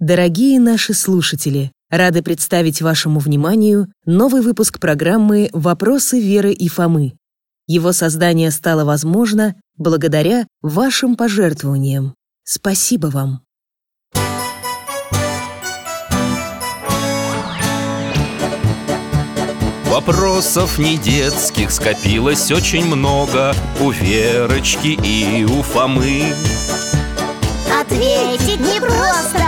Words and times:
Дорогие 0.00 0.60
наши 0.60 0.94
слушатели, 0.94 1.72
рады 1.90 2.22
представить 2.22 2.80
вашему 2.80 3.18
вниманию 3.18 3.88
новый 4.06 4.42
выпуск 4.42 4.78
программы 4.78 5.50
«Вопросы 5.52 6.20
Веры 6.20 6.52
и 6.52 6.68
Фомы». 6.68 7.14
Его 7.66 7.90
создание 7.90 8.52
стало 8.52 8.84
возможно 8.84 9.56
благодаря 9.76 10.46
вашим 10.62 11.16
пожертвованиям. 11.16 12.14
Спасибо 12.44 13.08
вам! 13.08 13.42
Вопросов 19.86 20.78
не 20.78 20.96
детских 20.96 21.72
скопилось 21.72 22.52
очень 22.52 22.84
много 22.84 23.52
У 23.80 23.90
Верочки 23.90 24.96
и 25.02 25.44
у 25.44 25.62
Фомы 25.62 26.32
Ответить 27.80 28.60
непросто 28.60 29.47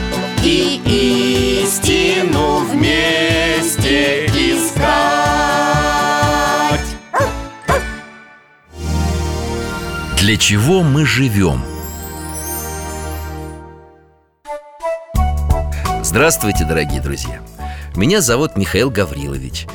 И 0.43 1.61
истину 1.61 2.65
вместе 2.65 4.25
искать. 4.25 4.81
Для 10.17 10.37
чего 10.37 10.81
мы 10.81 11.05
живем? 11.05 11.63
Здравствуйте, 16.01 16.65
дорогие 16.65 17.01
друзья! 17.01 17.39
Меня 17.95 18.19
зовут 18.21 18.57
Михаил 18.57 18.89
Гаврилович. 18.89 19.67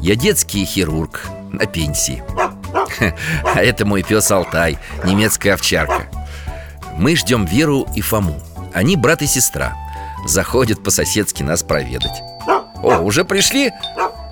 Я 0.00 0.14
детский 0.14 0.64
хирург 0.64 1.26
на 1.50 1.66
пенсии. 1.66 2.22
А 3.44 3.60
это 3.60 3.84
мой 3.84 4.04
пес 4.04 4.30
Алтай, 4.30 4.78
немецкая 5.04 5.54
овчарка. 5.54 6.06
Мы 6.96 7.16
ждем 7.16 7.44
Веру 7.44 7.88
и 7.96 8.00
Фому. 8.00 8.40
Они 8.72 8.96
брат 8.96 9.22
и 9.22 9.26
сестра 9.26 9.81
Заходят 10.26 10.82
по-соседски 10.82 11.42
нас 11.42 11.62
проведать. 11.62 12.22
О, 12.46 13.00
уже 13.02 13.24
пришли? 13.24 13.72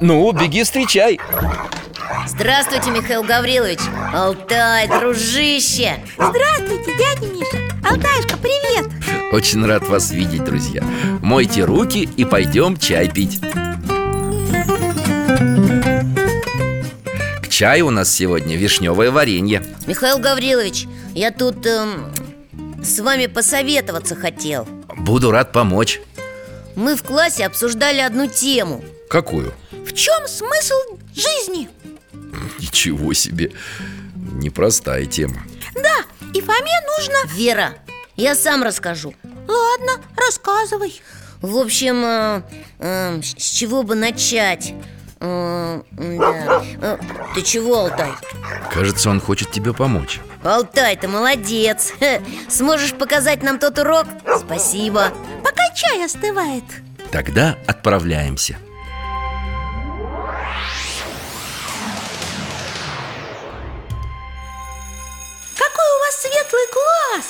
Ну, 0.00 0.30
беги 0.32 0.62
встречай. 0.62 1.18
Здравствуйте, 2.26 2.90
Михаил 2.90 3.22
Гаврилович. 3.22 3.80
Алтай, 4.12 4.88
дружище. 4.88 6.00
Здравствуйте, 6.14 6.92
дядя 6.96 7.26
Миша. 7.32 7.58
Алтаюшка, 7.84 8.36
привет. 8.38 8.86
Очень 9.32 9.64
рад 9.66 9.86
вас 9.88 10.10
видеть, 10.10 10.44
друзья. 10.44 10.82
Мойте 11.22 11.64
руки 11.64 12.08
и 12.16 12.24
пойдем 12.24 12.76
чай 12.76 13.08
пить. 13.08 13.40
К 17.42 17.48
чаю 17.48 17.86
у 17.86 17.90
нас 17.90 18.12
сегодня 18.12 18.56
вишневое 18.56 19.10
варенье. 19.10 19.64
Михаил 19.86 20.18
Гаврилович, 20.18 20.86
я 21.14 21.30
тут 21.30 21.66
эм, 21.66 22.12
с 22.82 23.00
вами 23.00 23.26
посоветоваться 23.26 24.14
хотел 24.16 24.66
Буду 25.00 25.30
рад 25.30 25.50
помочь 25.52 26.00
Мы 26.76 26.94
в 26.94 27.02
классе 27.02 27.46
обсуждали 27.46 28.00
одну 28.00 28.26
тему 28.26 28.84
Какую? 29.08 29.54
В 29.72 29.92
чем 29.92 30.28
смысл 30.28 30.74
жизни? 31.14 31.68
Ничего 32.58 33.12
себе 33.14 33.52
Непростая 34.14 35.06
тема 35.06 35.42
Да, 35.74 36.04
и 36.34 36.40
Фоме 36.42 36.72
нужно 36.98 37.34
Вера, 37.34 37.74
я 38.16 38.34
сам 38.34 38.62
расскажу 38.62 39.14
Ладно, 39.48 40.04
рассказывай 40.16 41.00
В 41.40 41.56
общем, 41.56 42.04
э, 42.04 42.42
э, 42.78 43.20
с 43.22 43.44
чего 43.44 43.82
бы 43.82 43.94
начать? 43.94 44.74
Э, 45.18 45.80
да. 45.90 46.62
Э, 46.82 46.98
Ты 47.34 47.42
чего, 47.42 47.80
Алтай? 47.80 48.12
Кажется, 48.72 49.08
он 49.10 49.20
хочет 49.20 49.50
тебе 49.50 49.72
помочь 49.72 50.20
Алтай, 50.42 50.96
ты 50.96 51.06
молодец. 51.06 51.92
Сможешь 52.48 52.94
показать 52.94 53.42
нам 53.42 53.58
тот 53.58 53.78
урок? 53.78 54.06
Спасибо. 54.38 55.12
Пока 55.44 55.62
чай 55.74 56.02
остывает. 56.04 56.64
Тогда 57.12 57.58
отправляемся. 57.66 58.56
Какой 65.58 65.84
у 65.84 65.98
вас 65.98 66.20
светлый 66.20 66.66
глаз! 66.72 67.26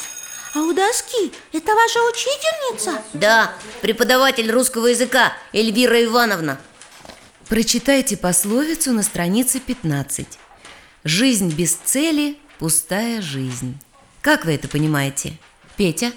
А 0.54 0.58
у 0.60 0.72
доски 0.72 1.32
это 1.52 1.74
ваша 1.74 1.98
учительница? 2.08 3.02
Да, 3.12 3.52
преподаватель 3.80 4.50
русского 4.52 4.86
языка 4.86 5.32
Эльвира 5.52 6.04
Ивановна. 6.04 6.60
Прочитайте 7.48 8.16
пословицу 8.16 8.92
на 8.92 9.02
странице 9.02 9.58
15 9.58 10.26
Жизнь 11.02 11.52
без 11.56 11.74
цели– 11.74 12.38
пустая 12.60 13.22
жизнь 13.22 13.78
Как 14.20 14.44
вы 14.44 14.54
это 14.54 14.68
понимаете? 14.68 15.32
Петя? 15.78 16.12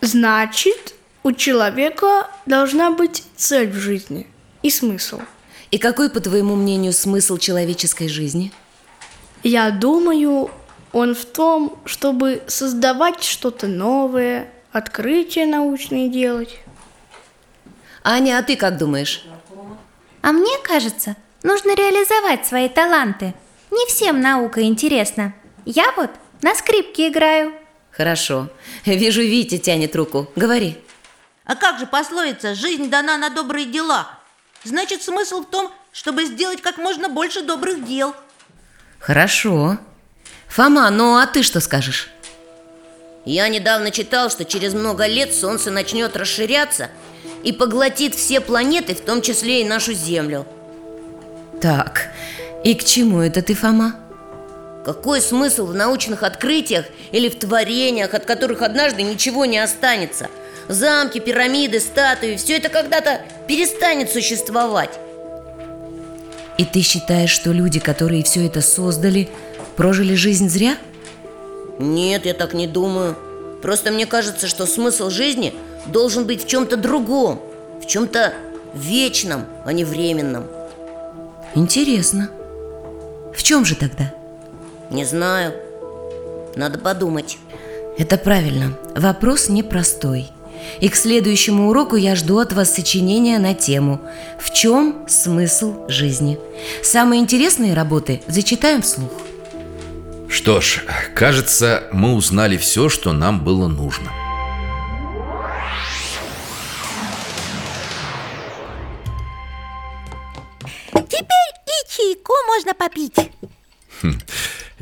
Значит, 0.00 0.94
у 1.24 1.32
человека 1.32 2.30
должна 2.46 2.92
быть 2.92 3.24
цель 3.34 3.68
в 3.68 3.74
жизни 3.74 4.28
и 4.62 4.70
смысл. 4.70 5.20
И 5.72 5.78
какой, 5.78 6.08
по 6.08 6.20
твоему 6.20 6.54
мнению, 6.54 6.92
смысл 6.92 7.36
человеческой 7.36 8.06
жизни? 8.06 8.52
Я 9.42 9.72
думаю, 9.72 10.52
он 10.92 11.16
в 11.16 11.24
том, 11.24 11.80
чтобы 11.84 12.44
создавать 12.46 13.24
что-то 13.24 13.66
новое, 13.66 14.48
открытия 14.70 15.46
научные 15.46 16.08
делать. 16.08 16.60
Аня, 18.04 18.38
а 18.38 18.42
ты 18.44 18.54
как 18.54 18.78
думаешь? 18.78 19.26
А 20.22 20.30
мне 20.30 20.56
кажется, 20.62 21.16
нужно 21.42 21.74
реализовать 21.74 22.46
свои 22.46 22.68
таланты. 22.68 23.34
Не 23.78 23.86
всем 23.86 24.20
наука 24.20 24.62
интересна. 24.62 25.34
Я 25.64 25.92
вот 25.96 26.10
на 26.42 26.56
скрипке 26.56 27.10
играю. 27.10 27.52
Хорошо 27.92 28.48
Вижу, 28.84 29.22
Витя 29.22 29.56
тянет 29.58 29.94
руку 29.94 30.28
Говори 30.34 30.76
А 31.44 31.54
как 31.54 31.78
же 31.78 31.86
пословица 31.86 32.56
«жизнь 32.56 32.90
дана 32.90 33.16
на 33.16 33.30
добрые 33.30 33.66
дела»? 33.66 34.08
Значит, 34.64 35.04
смысл 35.04 35.42
в 35.42 35.46
том, 35.46 35.70
чтобы 35.92 36.24
сделать 36.24 36.60
как 36.60 36.78
можно 36.78 37.08
больше 37.08 37.42
добрых 37.42 37.84
дел 37.84 38.16
Хорошо 38.98 39.78
Фома, 40.48 40.90
ну 40.90 41.16
а 41.16 41.26
ты 41.28 41.44
что 41.44 41.60
скажешь? 41.60 42.10
Я 43.24 43.48
недавно 43.48 43.92
читал, 43.92 44.28
что 44.28 44.44
через 44.44 44.74
много 44.74 45.06
лет 45.06 45.32
Солнце 45.32 45.70
начнет 45.70 46.16
расширяться 46.16 46.90
и 47.44 47.52
поглотит 47.52 48.16
все 48.16 48.40
планеты, 48.40 48.96
в 48.96 49.02
том 49.02 49.22
числе 49.22 49.60
и 49.60 49.64
нашу 49.64 49.92
Землю. 49.92 50.48
Так, 51.60 52.08
и 52.64 52.74
к 52.74 52.84
чему 52.84 53.20
это 53.20 53.40
ты, 53.42 53.54
Фома? 53.54 53.94
Какой 54.84 55.20
смысл 55.20 55.66
в 55.66 55.74
научных 55.74 56.22
открытиях 56.22 56.86
или 57.12 57.28
в 57.28 57.38
творениях, 57.38 58.14
от 58.14 58.24
которых 58.24 58.62
однажды 58.62 59.02
ничего 59.02 59.44
не 59.44 59.58
останется? 59.58 60.28
Замки, 60.68 61.18
пирамиды, 61.18 61.80
статуи– 61.80 62.36
все 62.38 62.56
это 62.56 62.68
когда-то 62.68 63.20
перестанет 63.46 64.10
существовать. 64.10 64.98
И 66.58 66.64
ты 66.64 66.82
считаешь, 66.82 67.30
что 67.30 67.52
люди, 67.52 67.78
которые 67.78 68.24
все 68.24 68.46
это 68.46 68.60
создали, 68.60 69.28
прожили 69.76 70.14
жизнь 70.14 70.48
зря? 70.48 70.76
Нет, 71.78 72.26
я 72.26 72.34
так 72.34 72.54
не 72.54 72.66
думаю. 72.66 73.16
Просто 73.62 73.90
мне 73.90 74.06
кажется, 74.06 74.48
что 74.48 74.66
смысл 74.66 75.10
жизни 75.10 75.54
должен 75.86 76.26
быть 76.26 76.44
в 76.44 76.48
чем-то 76.48 76.76
другом, 76.76 77.40
в 77.80 77.86
чем-то 77.86 78.34
вечном, 78.74 79.44
а 79.64 79.72
не 79.72 79.84
временном. 79.84 80.46
Интересно 81.54 82.30
В 83.38 83.44
чем 83.44 83.64
же 83.64 83.76
тогда? 83.76 84.12
Не 84.90 85.04
знаю. 85.04 85.54
Надо 86.56 86.76
подумать. 86.76 87.38
Это 87.96 88.18
правильно. 88.18 88.76
Вопрос 88.96 89.48
непростой. 89.48 90.26
И 90.80 90.88
к 90.88 90.96
следующему 90.96 91.68
уроку 91.68 91.94
я 91.94 92.16
жду 92.16 92.40
от 92.40 92.52
вас 92.52 92.74
сочинения 92.74 93.38
на 93.38 93.54
тему 93.54 94.00
«В 94.40 94.52
чем 94.52 95.04
смысл 95.06 95.88
жизни?». 95.88 96.36
Самые 96.82 97.20
интересные 97.20 97.74
работы 97.74 98.22
зачитаем 98.26 98.82
вслух. 98.82 99.12
Что 100.28 100.60
ж, 100.60 100.82
кажется, 101.14 101.84
мы 101.92 102.14
узнали 102.14 102.56
все, 102.56 102.88
что 102.88 103.12
нам 103.12 103.44
было 103.44 103.68
нужно 103.68 104.10
можно 112.58 112.74
попить 112.74 113.14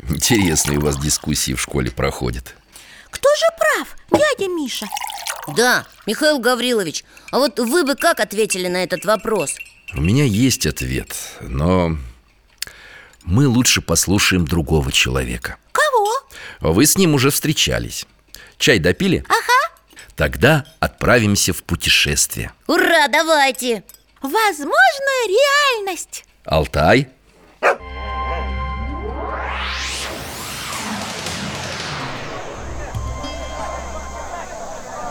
Интересные 0.09 0.79
у 0.79 0.83
вас 0.83 0.99
дискуссии 0.99 1.53
в 1.53 1.61
школе 1.61 1.91
проходят 1.91 2.55
Кто 3.11 3.29
же 3.29 3.47
прав, 3.59 3.97
дядя 4.11 4.51
Миша? 4.51 4.87
Да, 5.55 5.87
Михаил 6.07 6.39
Гаврилович, 6.39 7.05
а 7.31 7.39
вот 7.39 7.59
вы 7.59 7.85
бы 7.85 7.95
как 7.95 8.21
ответили 8.21 8.69
на 8.69 8.83
этот 8.83 9.05
вопрос? 9.05 9.55
У 9.95 10.01
меня 10.01 10.25
есть 10.25 10.67
ответ, 10.67 11.15
но 11.41 11.97
мы 13.23 13.47
лучше 13.47 13.83
послушаем 13.83 14.47
другого 14.47 14.91
человека 14.91 15.57
Кого? 15.73 16.09
Вы 16.61 16.87
с 16.87 16.97
ним 16.97 17.15
уже 17.15 17.31
встречались 17.31 18.07
Чай 18.57 18.79
допили? 18.79 19.23
Ага 19.29 19.77
Тогда 20.15 20.65
отправимся 20.81 21.53
в 21.53 21.63
путешествие 21.63 22.53
Ура, 22.67 23.09
давайте! 23.09 23.85
Возможная 24.23 25.29
реальность 25.29 26.25
Алтай 26.45 27.09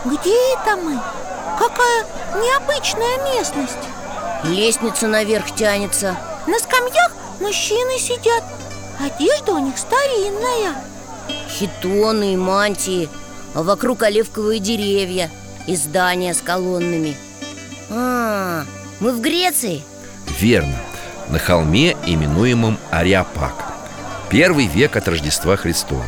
Где 0.06 0.36
это 0.52 0.76
мы? 0.76 1.00
Какая 1.58 2.06
необычная 2.40 3.34
местность. 3.34 3.72
Лестница 4.44 5.08
наверх 5.08 5.52
тянется. 5.56 6.16
На 6.46 6.60
скамьях 6.60 7.12
мужчины 7.40 7.98
сидят. 7.98 8.44
Одежда 9.00 9.54
у 9.54 9.58
них 9.58 9.76
старинная. 9.76 10.74
Хитоны 11.48 12.34
и 12.34 12.36
мантии 12.36 13.08
А 13.54 13.62
вокруг 13.62 14.04
оливковые 14.04 14.60
деревья 14.60 15.30
И 15.66 15.74
здания 15.74 16.32
с 16.34 16.40
колоннами. 16.40 17.16
А, 17.90 18.64
мы 19.00 19.12
в 19.12 19.20
Греции? 19.20 19.82
Верно. 20.38 20.76
На 21.28 21.40
холме, 21.40 21.96
именуемом 22.06 22.78
Ариапак. 22.92 23.54
Первый 24.30 24.66
век 24.66 24.94
от 24.94 25.08
Рождества 25.08 25.56
Христова. 25.56 26.04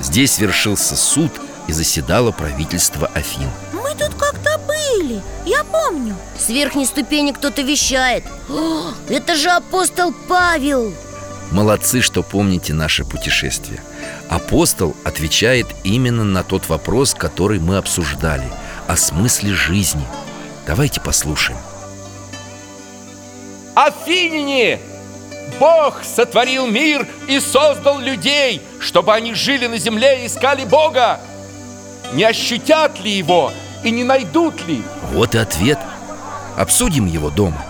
Здесь 0.00 0.32
свершился 0.32 0.96
суд 0.96 1.30
и 1.68 1.72
заседало 1.72 2.30
правительство 2.32 3.10
Афин. 3.14 3.48
Мы 3.72 3.90
тут 3.90 4.14
как-то 4.14 4.58
были, 4.66 5.20
я 5.44 5.64
помню. 5.64 6.16
С 6.38 6.48
верхней 6.48 6.86
ступени 6.86 7.32
кто-то 7.32 7.62
вещает. 7.62 8.24
О, 8.48 8.92
Это 9.08 9.36
же 9.36 9.50
апостол 9.50 10.12
Павел. 10.28 10.92
Молодцы, 11.50 12.00
что 12.00 12.22
помните 12.22 12.72
наше 12.72 13.04
путешествие. 13.04 13.82
Апостол 14.30 14.96
отвечает 15.04 15.66
именно 15.84 16.24
на 16.24 16.42
тот 16.42 16.68
вопрос, 16.68 17.14
который 17.14 17.60
мы 17.60 17.76
обсуждали 17.76 18.48
О 18.86 18.96
смысле 18.96 19.52
жизни. 19.52 20.04
Давайте 20.66 21.00
послушаем. 21.00 21.58
Афиняне! 23.74 24.80
Бог 25.58 26.02
сотворил 26.04 26.66
мир 26.66 27.06
и 27.28 27.38
создал 27.40 27.98
людей, 28.00 28.62
чтобы 28.80 29.12
они 29.14 29.34
жили 29.34 29.66
на 29.66 29.78
земле 29.78 30.22
и 30.22 30.26
искали 30.26 30.64
Бога. 30.64 31.20
Не 32.12 32.24
ощутят 32.24 33.00
ли 33.00 33.10
его 33.10 33.52
и 33.82 33.90
не 33.90 34.04
найдут 34.04 34.66
ли? 34.66 34.82
Вот 35.12 35.34
и 35.34 35.38
ответ 35.38 35.78
Обсудим 36.56 37.06
его 37.06 37.30
дома 37.30 37.64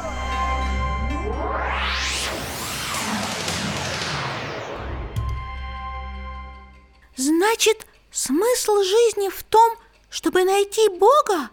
Значит, 7.17 7.87
смысл 8.11 8.83
жизни 8.83 9.29
в 9.29 9.45
том, 9.45 9.75
чтобы 10.11 10.45
найти 10.45 10.89
Бога? 10.89 11.51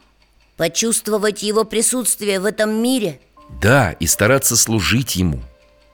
Почувствовать 0.57 1.43
его 1.43 1.65
присутствие 1.65 2.39
в 2.39 2.45
этом 2.45 2.81
мире 2.81 3.21
Да, 3.61 3.91
и 3.93 4.07
стараться 4.07 4.57
служить 4.57 5.15
ему 5.15 5.39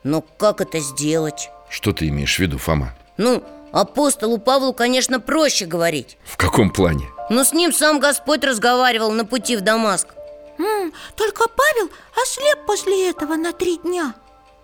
Но 0.04 0.22
как 0.22 0.62
это 0.62 0.80
сделать? 0.80 1.50
Что 1.70 1.92
ты 1.92 2.08
имеешь 2.08 2.38
в 2.38 2.40
виду, 2.40 2.58
Фома? 2.58 2.96
Ну, 3.18 3.44
апостолу 3.76 4.38
Павлу, 4.38 4.74
конечно, 4.74 5.20
проще 5.20 5.66
говорить. 5.66 6.18
В 6.24 6.38
каком 6.38 6.70
плане? 6.70 7.06
Но 7.30 7.44
с 7.44 7.54
ним 7.54 7.74
сам 7.74 8.00
Господь 8.00 8.44
разговаривал 8.44 9.12
на 9.12 9.26
пути 9.26 9.58
в 9.58 9.62
Дамаск. 9.62 10.08
М, 10.58 10.94
только 11.16 11.48
Павел 11.50 11.90
ослеп 12.22 12.66
после 12.66 13.10
этого 13.10 13.36
на 13.36 13.52
три 13.52 13.78
дня. 13.78 14.14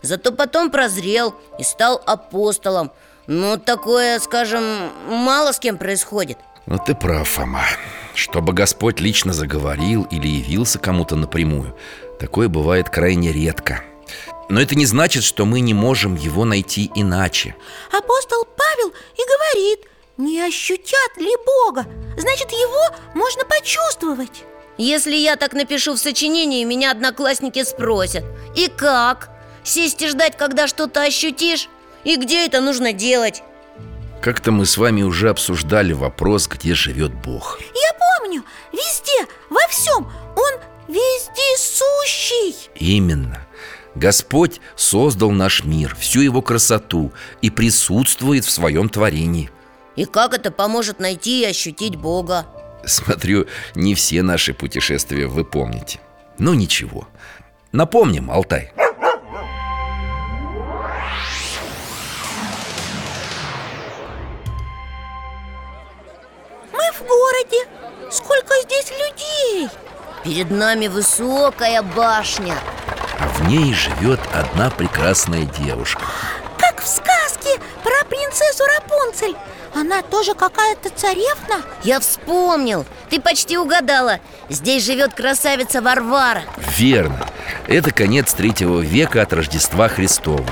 Зато 0.02 0.32
потом 0.32 0.72
прозрел 0.72 1.36
и 1.60 1.64
стал 1.64 2.02
апостолом. 2.06 2.92
Ну, 3.28 3.58
такое, 3.58 4.20
скажем, 4.20 4.64
мало 5.08 5.52
с 5.52 5.60
кем 5.60 5.78
происходит. 5.78 6.38
Ну 6.66 6.78
ты 6.78 6.96
прав, 6.96 7.28
Фома. 7.28 7.64
Чтобы 8.16 8.54
Господь 8.54 9.00
лично 9.00 9.34
заговорил 9.34 10.04
или 10.12 10.28
явился 10.28 10.80
кому-то 10.80 11.16
напрямую 11.16 11.76
Такое 12.20 12.50
бывает 12.50 12.90
крайне 12.90 13.32
редко 13.32 13.82
Но 14.50 14.62
это 14.62 14.76
не 14.76 14.86
значит, 14.86 15.24
что 15.24 15.46
мы 15.46 15.62
не 15.62 15.74
можем 15.74 16.16
его 16.16 16.46
найти 16.46 16.92
иначе 16.96 17.56
Апостол 17.92 18.46
Павел 18.46 18.90
и 18.90 19.22
говорит 19.26 19.88
Не 20.18 20.42
ощутят 20.42 21.18
ли 21.18 21.32
Бога? 21.46 21.86
Значит, 22.18 22.52
его 22.52 22.96
можно 23.14 23.46
почувствовать 23.46 24.44
Если 24.78 25.16
я 25.16 25.36
так 25.36 25.54
напишу 25.54 25.94
в 25.94 26.00
сочинении, 26.00 26.64
меня 26.64 26.92
одноклассники 26.92 27.64
спросят 27.64 28.26
И 28.56 28.68
как? 28.68 29.30
Сесть 29.64 30.02
и 30.02 30.08
ждать, 30.08 30.38
когда 30.38 30.68
что-то 30.68 31.04
ощутишь? 31.04 31.70
И 32.04 32.16
где 32.18 32.46
это 32.46 32.62
нужно 32.62 32.94
делать? 32.94 33.44
Как-то 34.22 34.52
мы 34.52 34.66
с 34.66 34.78
вами 34.78 35.02
уже 35.02 35.30
обсуждали 35.30 35.94
вопрос, 35.94 36.48
где 36.48 36.74
живет 36.74 37.14
Бог 37.14 37.60
Я 37.60 37.94
помню, 38.20 38.44
везде, 38.72 39.28
во 39.50 39.68
всем 39.70 40.12
Он 40.36 40.60
вездесущий 40.88 42.70
Именно 42.76 43.48
Господь 44.02 44.62
создал 44.76 45.30
наш 45.30 45.64
мир, 45.64 45.96
всю 45.96 46.22
его 46.22 46.42
красоту 46.42 47.14
И 47.44 47.52
присутствует 47.52 48.46
в 48.46 48.50
своем 48.50 48.90
творении. 48.90 49.52
И 49.96 50.06
как 50.06 50.34
это 50.34 50.50
поможет 50.50 51.00
найти 51.00 51.42
и 51.42 51.46
ощутить 51.46 51.98
Бога? 51.98 52.48
Смотрю, 52.84 53.46
не 53.76 53.94
все 53.94 54.24
наши 54.24 54.56
путешествия 54.56 55.28
вы 55.28 55.46
помните. 55.46 56.00
Ну 56.40 56.56
ничего. 56.56 57.08
Напомним, 57.72 58.32
Алтай. 58.32 58.72
Мы 66.74 66.92
в 66.92 67.02
городе. 67.02 67.68
Сколько 68.10 68.56
здесь 68.64 68.92
людей? 68.92 69.70
Перед 70.24 70.50
нами 70.50 70.88
высокая 70.88 71.84
башня 71.84 72.56
А 73.22 73.28
в 73.28 73.48
ней 73.48 73.72
живет 73.74 74.20
одна 74.34 74.72
прекрасная 74.72 75.46
девушка. 75.46 76.02
Как 76.58 76.82
в 76.82 76.88
сказке 76.88 77.60
про 77.84 78.06
принцессу 78.10 78.64
Рапунцель. 78.76 79.36
Она 79.76 80.02
тоже 80.02 80.34
какая-то 80.34 80.90
царевна? 80.90 81.64
Я 81.84 82.00
вспомнил, 82.00 82.84
ты 83.12 83.22
почти 83.22 83.60
угадала. 83.60 84.20
Здесь 84.50 84.84
живет 84.84 85.14
красавица 85.14 85.82
Варвара. 85.84 86.42
Верно. 86.78 87.28
Это 87.68 87.92
конец 87.92 88.34
третьего 88.34 88.80
века 88.80 89.22
от 89.22 89.34
Рождества 89.34 89.88
Христова. 89.88 90.50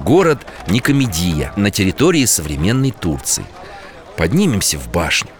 Город 0.00 0.40
Никомедия 0.66 1.52
на 1.54 1.70
территории 1.70 2.24
современной 2.24 2.90
Турции. 2.90 3.44
Поднимемся 4.16 4.78
в 4.78 4.88
башню 4.88 5.30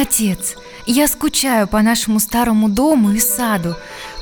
Отец, 0.00 0.54
я 0.86 1.08
скучаю 1.08 1.66
по 1.66 1.82
нашему 1.82 2.20
старому 2.20 2.68
дому 2.68 3.10
и 3.10 3.18
саду. 3.18 3.74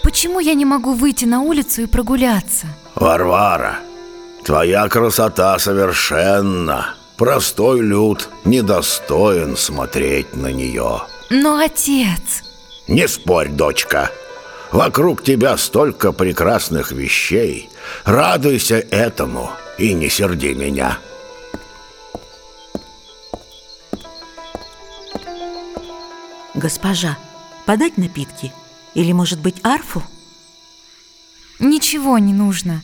Почему 0.02 0.40
я 0.40 0.54
не 0.54 0.64
могу 0.64 0.95
выйти 0.95 1.26
на 1.26 1.42
улицу 1.42 1.83
и 1.83 1.87
прогуляться? 1.87 2.66
Варвара, 2.95 3.80
твоя 4.42 4.88
красота 4.88 5.59
совершенна. 5.59 6.95
Простой 7.18 7.80
люд 7.80 8.30
недостоин 8.47 9.56
смотреть 9.56 10.35
на 10.35 10.50
нее 10.50 11.02
Но, 11.28 11.59
отец, 11.59 12.42
Не 12.88 13.06
спорь, 13.06 13.50
дочка. 13.50 14.11
Вокруг 14.73 15.23
тебя 15.23 15.59
столько 15.59 16.12
прекрасных 16.12 16.90
вещей. 16.90 17.68
Радуйся 18.04 18.76
этому 18.76 19.50
и 19.76 19.92
не 19.92 20.09
серди 20.09 20.54
меня 20.54 20.99
Госпожа, 26.56 27.18
подать 27.66 27.98
напитки? 27.98 28.52
Или, 28.94 29.12
может 29.12 29.40
быть, 29.40 29.62
арфу? 29.62 30.02
ничего 31.58 32.18
не 32.18 32.32
нужно 32.32 32.82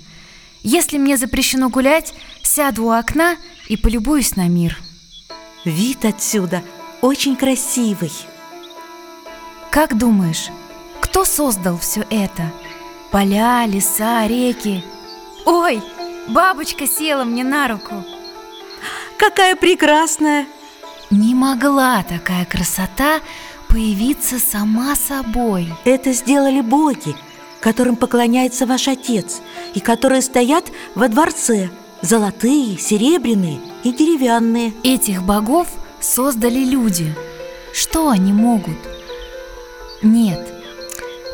Если 0.63 0.99
мне 0.99 1.17
запрещено 1.17 1.69
гулять, 1.69 2.15
сяду 2.43 2.87
у 2.87 2.91
окна 2.91 3.37
и 3.69 3.77
полюбуюсь 3.77 4.37
на 4.37 4.49
мир 4.49 4.79
Вид 5.65 6.05
отсюда 6.05 6.63
очень 7.01 7.37
красивый 7.37 8.13
Как 9.71 9.97
думаешь, 9.97 10.49
кто 11.01 11.25
создал 11.25 11.79
все 11.79 12.05
это? 12.11 12.53
Поля, 13.11 13.67
леса, 13.67 14.27
реки 14.27 14.85
Ой, 15.45 15.83
бабочка 16.29 16.87
села 16.87 17.25
мне 17.25 17.45
на 17.45 17.69
руку 17.69 18.05
Какая 19.19 19.57
прекрасная! 19.57 20.47
Не 21.11 21.35
могла 21.35 22.03
такая 22.05 22.47
красота 22.47 23.21
появиться 23.73 24.39
сама 24.39 24.95
собой. 24.95 25.75
Это 25.85 26.13
сделали 26.13 26.61
боги 26.61 27.17
которым 27.63 27.95
поклоняется 27.95 28.67
ваш 28.67 28.89
отец 28.89 29.41
и 29.73 29.79
которые 29.79 30.21
стоят 30.21 30.65
во 30.97 31.09
дворце 31.09 31.71
Золотые, 32.03 32.79
серебряные 32.79 33.61
и 33.85 33.93
деревянные. 33.93 34.73
Этих 34.83 35.23
богов 35.23 35.69
создали 36.01 36.59
люди. 36.59 37.15
Что 37.73 38.11
они 38.11 38.33
могут? 38.33 38.77
Нет, 40.03 40.53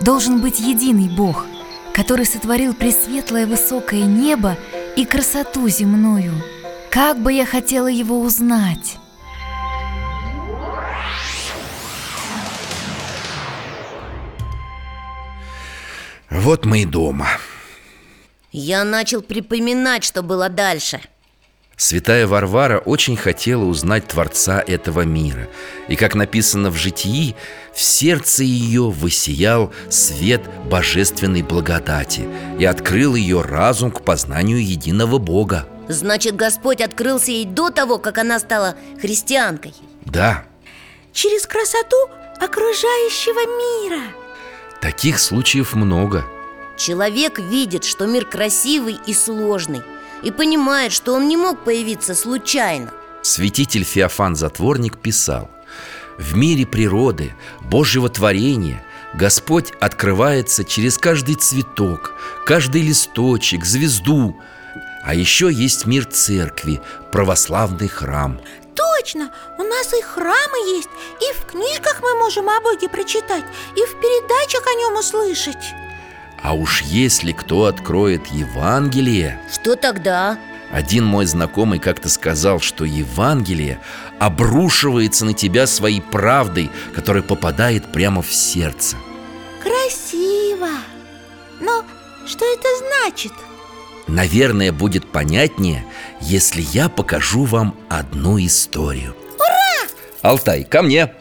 должен 0.02 0.42
быть 0.42 0.60
единый 0.60 1.08
бог 1.08 1.46
Который 1.94 2.26
сотворил 2.26 2.74
пресветлое 2.74 3.46
высокое 3.46 4.02
небо 4.02 4.58
и 4.94 5.06
красоту 5.06 5.66
земную. 5.68 6.34
Как 6.90 7.18
бы 7.18 7.32
я 7.32 7.46
хотела 7.46 7.88
его 7.88 8.20
узнать 8.20 8.98
Вот 16.38 16.64
мы 16.64 16.82
и 16.82 16.84
дома. 16.84 17.26
Я 18.52 18.84
начал 18.84 19.22
припоминать, 19.22 20.04
что 20.04 20.22
было 20.22 20.48
дальше. 20.48 21.00
Святая 21.76 22.28
Варвара 22.28 22.78
очень 22.78 23.16
хотела 23.16 23.64
узнать 23.64 24.06
Творца 24.06 24.62
этого 24.64 25.00
мира. 25.00 25.48
И, 25.88 25.96
как 25.96 26.14
написано 26.14 26.70
в 26.70 26.76
житии, 26.76 27.34
в 27.74 27.82
сердце 27.82 28.44
ее 28.44 28.88
высиял 28.88 29.72
свет 29.90 30.42
божественной 30.70 31.42
благодати 31.42 32.28
И 32.58 32.64
открыл 32.64 33.16
ее 33.16 33.42
разум 33.42 33.90
к 33.90 34.02
познанию 34.02 34.64
единого 34.64 35.18
Бога. 35.18 35.66
Значит, 35.88 36.36
Господь 36.36 36.80
открылся 36.80 37.32
ей 37.32 37.46
до 37.46 37.70
того, 37.70 37.98
как 37.98 38.18
она 38.18 38.38
стала 38.38 38.76
христианкой? 39.00 39.74
Да, 40.04 40.44
Через 41.12 41.46
красоту 41.46 41.96
окружающего 42.40 43.40
мира 43.88 44.02
таких 44.88 45.18
случаев 45.18 45.74
много. 45.74 46.24
Человек 46.78 47.38
видит, 47.38 47.84
что 47.84 48.06
мир 48.06 48.24
красивый 48.24 48.98
и 49.06 49.12
сложный 49.12 49.82
И 50.22 50.30
понимает, 50.30 50.92
что 50.92 51.12
он 51.12 51.28
не 51.28 51.36
мог 51.36 51.62
появиться 51.62 52.14
случайно. 52.14 52.90
Святитель 53.20 53.84
Феофан 53.84 54.34
Затворник 54.34 54.96
писал 54.96 55.50
В 56.16 56.34
мире 56.34 56.64
природы, 56.64 57.34
Божьего 57.60 58.08
творения 58.08 58.82
Господь 59.12 59.72
открывается 59.78 60.64
через 60.64 60.96
каждый 60.96 61.34
цветок, 61.34 62.14
каждый 62.46 62.80
листочек, 62.80 63.66
звезду. 63.66 64.40
А 65.04 65.14
еще 65.14 65.50
есть 65.52 65.84
мир 65.84 66.06
церкви, 66.06 66.80
православный 67.12 67.88
храм 67.88 68.40
Точно, 68.78 69.30
у 69.58 69.64
нас 69.64 69.92
и 69.92 70.00
храмы 70.00 70.58
есть 70.76 70.88
И 71.20 71.32
в 71.34 71.46
книжках 71.46 72.00
мы 72.00 72.14
можем 72.14 72.48
о 72.48 72.60
Боге 72.60 72.88
прочитать 72.88 73.42
И 73.74 73.80
в 73.80 74.00
передачах 74.00 74.64
о 74.68 74.74
нем 74.74 74.96
услышать 74.96 75.74
А 76.40 76.54
уж 76.54 76.82
если 76.82 77.32
кто 77.32 77.64
откроет 77.64 78.28
Евангелие 78.28 79.40
Что 79.52 79.74
тогда? 79.74 80.38
Один 80.70 81.04
мой 81.04 81.26
знакомый 81.26 81.80
как-то 81.80 82.08
сказал, 82.08 82.60
что 82.60 82.84
Евангелие 82.84 83.80
обрушивается 84.20 85.24
на 85.24 85.32
тебя 85.32 85.66
своей 85.66 86.02
правдой, 86.02 86.70
которая 86.94 87.24
попадает 87.24 87.90
прямо 87.90 88.22
в 88.22 88.32
сердце 88.32 88.96
Красиво 89.60 90.68
Но 91.58 91.84
что 92.26 92.44
это 92.44 92.68
значит? 92.78 93.32
Наверное, 94.08 94.72
будет 94.72 95.06
понятнее, 95.06 95.84
если 96.20 96.62
я 96.72 96.88
покажу 96.88 97.44
вам 97.44 97.76
одну 97.90 98.38
историю 98.38 99.14
Ура! 99.36 99.88
Алтай, 100.22 100.64
ко 100.64 100.80
мне! 100.80 101.12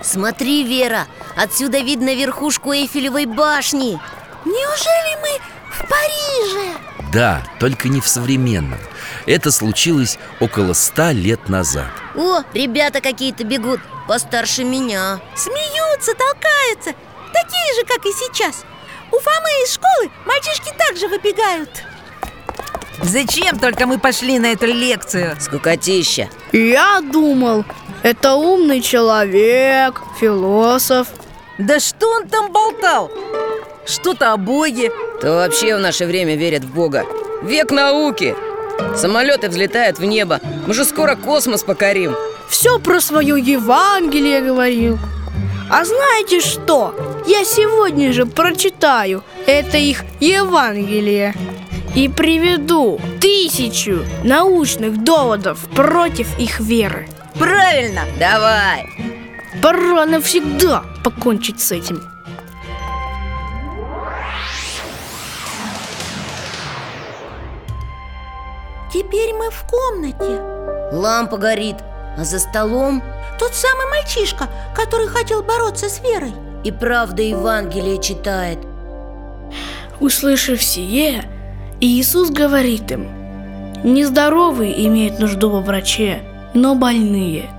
Смотри, 0.00 0.64
Вера, 0.64 1.06
отсюда 1.36 1.80
видно 1.80 2.14
верхушку 2.14 2.72
Эйфелевой 2.72 3.26
башни 3.26 4.00
Неужели 4.44 5.20
мы 5.20 5.40
в 5.70 5.88
Париже? 5.88 6.83
Да, 7.14 7.44
только 7.60 7.88
не 7.88 8.00
в 8.00 8.08
современном. 8.08 8.80
Это 9.26 9.52
случилось 9.52 10.18
около 10.40 10.72
ста 10.72 11.12
лет 11.12 11.48
назад. 11.48 11.86
О, 12.16 12.42
ребята 12.52 13.00
какие-то 13.00 13.44
бегут, 13.44 13.80
постарше 14.08 14.64
меня. 14.64 15.20
Смеются, 15.36 16.12
толкаются. 16.14 16.92
Такие 17.32 17.74
же, 17.76 17.86
как 17.86 18.04
и 18.04 18.10
сейчас. 18.10 18.64
У 19.12 19.20
Фомы 19.20 19.48
из 19.62 19.74
школы 19.74 20.10
мальчишки 20.26 20.74
также 20.76 21.06
выбегают. 21.06 21.70
Зачем 23.00 23.60
только 23.60 23.86
мы 23.86 23.98
пошли 23.98 24.40
на 24.40 24.46
эту 24.46 24.66
лекцию? 24.66 25.36
Скукотища. 25.38 26.28
Я 26.52 27.00
думал, 27.00 27.64
это 28.02 28.34
умный 28.34 28.80
человек, 28.80 30.00
философ. 30.18 31.08
Да 31.58 31.78
что 31.78 32.08
он 32.08 32.28
там 32.28 32.50
болтал? 32.50 33.10
Что-то 33.86 34.32
о 34.32 34.36
Боге 34.36 34.90
Кто 35.24 35.36
вообще 35.36 35.74
в 35.74 35.80
наше 35.80 36.04
время 36.04 36.36
верит 36.36 36.64
в 36.64 36.74
Бога? 36.74 37.06
Век 37.42 37.70
науки! 37.70 38.36
Самолеты 38.94 39.48
взлетают 39.48 39.98
в 39.98 40.04
небо. 40.04 40.38
Мы 40.66 40.74
же 40.74 40.84
скоро 40.84 41.16
космос 41.16 41.62
покорим. 41.62 42.14
Все 42.46 42.78
про 42.78 43.00
свое 43.00 43.40
Евангелие 43.40 44.42
говорил. 44.42 44.98
А 45.70 45.82
знаете 45.86 46.42
что? 46.42 46.94
Я 47.26 47.42
сегодня 47.46 48.12
же 48.12 48.26
прочитаю 48.26 49.24
Это 49.46 49.78
их 49.78 50.04
Евангелие 50.20 51.34
И 51.96 52.10
приведу 52.10 53.00
тысячу 53.18 54.04
научных 54.24 55.04
доводов 55.04 55.58
против 55.74 56.38
их 56.38 56.60
веры. 56.60 57.08
Правильно, 57.38 58.02
давай. 58.20 58.84
Пора 59.62 60.04
навсегда 60.04 60.84
покончить 61.02 61.62
с 61.62 61.72
этим 61.72 62.13
Теперь 68.94 69.34
мы 69.34 69.50
в 69.50 69.66
комнате. 69.68 70.40
Лампа 70.92 71.36
горит, 71.36 71.74
а 72.16 72.22
за 72.22 72.38
столом? 72.38 73.02
Тот 73.40 73.52
самый 73.52 73.90
мальчишка, 73.90 74.48
который 74.72 75.08
хотел 75.08 75.42
бороться 75.42 75.88
с 75.88 76.00
верой. 76.00 76.32
И 76.62 76.70
правда 76.70 77.20
Евангелие 77.20 78.00
читает. 78.00 78.60
Услышав 79.98 80.62
сие, 80.62 81.24
Иисус 81.80 82.30
говорит 82.30 82.92
им 82.92 83.08
Нездоровые 83.82 84.86
имеют 84.86 85.18
нужду 85.18 85.50
во 85.50 85.60
враче, 85.60 86.22
но 86.54 86.76
больные. 86.76 87.50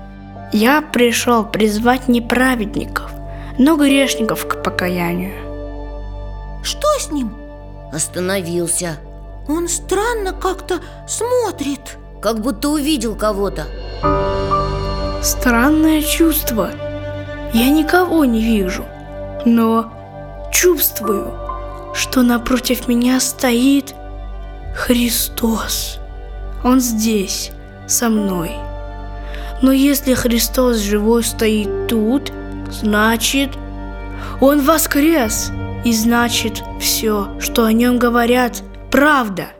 Я 0.54 0.80
пришел 0.80 1.44
призвать 1.44 2.08
не 2.08 2.22
праведников, 2.22 3.12
но 3.58 3.76
грешников 3.76 4.48
к 4.48 4.62
покаянию 4.62 5.34
Что 6.62 6.88
с 6.98 7.10
ним? 7.10 7.36
Остановился 7.92 8.96
Он 9.48 9.68
странно 9.68 10.32
как-то 10.32 10.80
смотрит. 11.06 11.98
Как 12.20 12.40
будто 12.40 12.70
увидел 12.70 13.14
кого-то. 13.14 13.66
Странное 15.22 16.02
чувство. 16.02 16.70
Я 17.52 17.70
никого 17.70 18.24
не 18.24 18.42
вижу, 18.42 18.84
но 19.44 19.92
чувствую, 20.52 21.32
что 21.94 22.22
напротив 22.22 22.88
меня 22.88 23.20
стоит 23.20 23.94
Христос. 24.74 25.98
Он 26.64 26.80
здесь, 26.80 27.52
со 27.86 28.08
мной. 28.08 28.52
Но 29.62 29.72
если 29.72 30.14
Христос 30.14 30.78
живой 30.78 31.22
стоит 31.22 31.86
тут, 31.88 32.32
значит, 32.70 33.50
Он 34.40 34.60
воскрес 34.60 35.50
И 35.84 35.92
значит, 35.92 36.62
все, 36.80 37.28
что 37.38 37.64
о 37.64 37.72
нем 37.72 37.98
говорят, 37.98 38.62
правда 38.96 39.50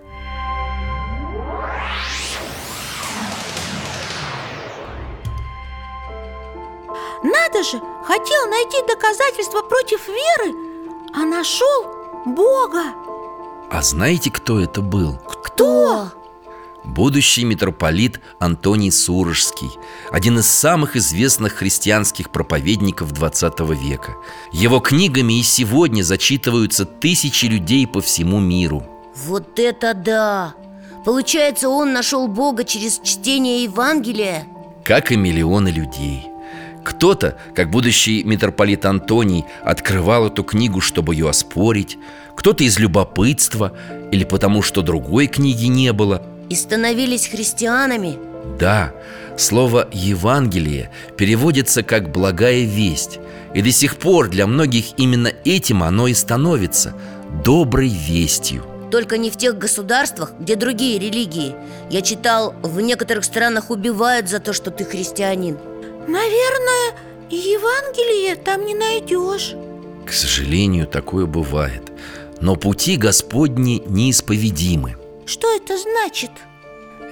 Надо 7.22 7.62
же, 7.62 7.78
хотел 8.06 8.48
найти 8.48 8.78
доказательства 8.88 9.60
против 9.60 10.08
веры 10.08 10.54
А 11.14 11.26
нашел 11.26 11.84
Бога 12.24 12.94
А 13.70 13.82
знаете, 13.82 14.30
кто 14.30 14.58
это 14.58 14.80
был? 14.80 15.18
Кто? 15.44 16.08
Будущий 16.84 17.44
митрополит 17.44 18.20
Антоний 18.38 18.90
Сурожский 18.90 19.70
Один 20.10 20.38
из 20.38 20.48
самых 20.48 20.96
известных 20.96 21.56
христианских 21.56 22.30
проповедников 22.30 23.12
20 23.12 23.60
века 23.82 24.16
Его 24.50 24.80
книгами 24.80 25.38
и 25.38 25.42
сегодня 25.42 26.02
зачитываются 26.02 26.86
тысячи 26.86 27.44
людей 27.44 27.86
по 27.86 28.00
всему 28.00 28.40
миру 28.40 28.95
Вот 29.24 29.58
это 29.58 29.94
да! 29.94 30.54
Получается, 31.04 31.68
он 31.68 31.92
нашел 31.92 32.28
Бога 32.28 32.64
через 32.64 33.00
чтение 33.02 33.64
Евангелия? 33.64 34.44
Как 34.84 35.10
и 35.10 35.16
миллионы 35.16 35.68
людей 35.68 36.26
Кто-то, 36.84 37.38
как 37.54 37.70
будущий 37.70 38.22
митрополит 38.24 38.84
Антоний, 38.84 39.44
открывал 39.64 40.26
эту 40.26 40.44
книгу, 40.44 40.80
чтобы 40.80 41.14
ее 41.14 41.28
оспорить 41.28 41.96
Кто-то 42.34 42.64
из 42.64 42.78
любопытства 42.78 43.72
или 44.12 44.24
потому, 44.24 44.62
что 44.62 44.82
другой 44.82 45.28
книги 45.28 45.66
не 45.66 45.92
было 45.92 46.22
и 46.48 46.54
становились 46.54 47.26
христианами? 47.26 48.18
Да, 48.60 48.92
слово 49.36 49.88
«Евангелие» 49.92 50.90
переводится 51.16 51.82
как 51.82 52.12
«благая 52.12 52.64
весть» 52.64 53.18
И 53.54 53.62
до 53.62 53.72
сих 53.72 53.96
пор 53.96 54.28
для 54.28 54.46
многих 54.46 54.98
именно 54.98 55.32
этим 55.44 55.82
оно 55.82 56.06
и 56.06 56.14
становится– 56.14 56.94
доброй 57.44 57.88
вестью 57.88 58.75
Только 58.90 59.18
не 59.18 59.30
в 59.30 59.36
тех 59.36 59.58
государствах, 59.58 60.32
где 60.38 60.56
другие 60.56 60.98
религии. 60.98 61.54
Я 61.90 62.02
читал, 62.02 62.54
в 62.62 62.80
некоторых 62.80 63.24
странах 63.24 63.70
убивают 63.70 64.28
за 64.28 64.38
то, 64.38 64.52
что 64.52 64.70
ты 64.70 64.84
христианин. 64.84 65.58
Наверное, 66.06 66.94
Евангелие 67.30 68.36
там 68.36 68.64
не 68.64 68.74
найдешь. 68.74 69.54
К 70.06 70.12
сожалению, 70.12 70.86
такое 70.86 71.26
бывает. 71.26 71.82
Но 72.40 72.54
пути 72.54 72.96
Господни 72.96 73.82
неисповедимы. 73.86 74.96
Что 75.26 75.54
это 75.56 75.76
значит? 75.76 76.30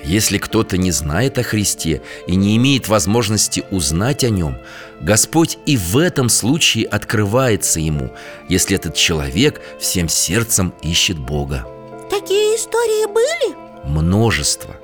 Если 0.04 0.36
кто-то 0.36 0.76
не 0.76 0.90
знает 0.90 1.38
о 1.38 1.42
Христе 1.42 2.02
и 2.26 2.36
не 2.36 2.56
имеет 2.56 2.88
возможности 2.88 3.64
узнать 3.70 4.22
о 4.22 4.30
нем, 4.30 4.58
Господь 5.00 5.58
и 5.64 5.76
в 5.76 5.96
этом 5.96 6.28
случае 6.28 6.86
открывается 6.86 7.80
ему, 7.80 8.12
если 8.48 8.76
этот 8.76 8.94
человек 8.94 9.62
всем 9.80 10.08
сердцем 10.08 10.74
ищет 10.82 11.18
Бога. 11.18 11.66
Такие 12.10 12.56
истории 12.56 13.06
были? 13.06 13.56
Множество. 13.88 14.76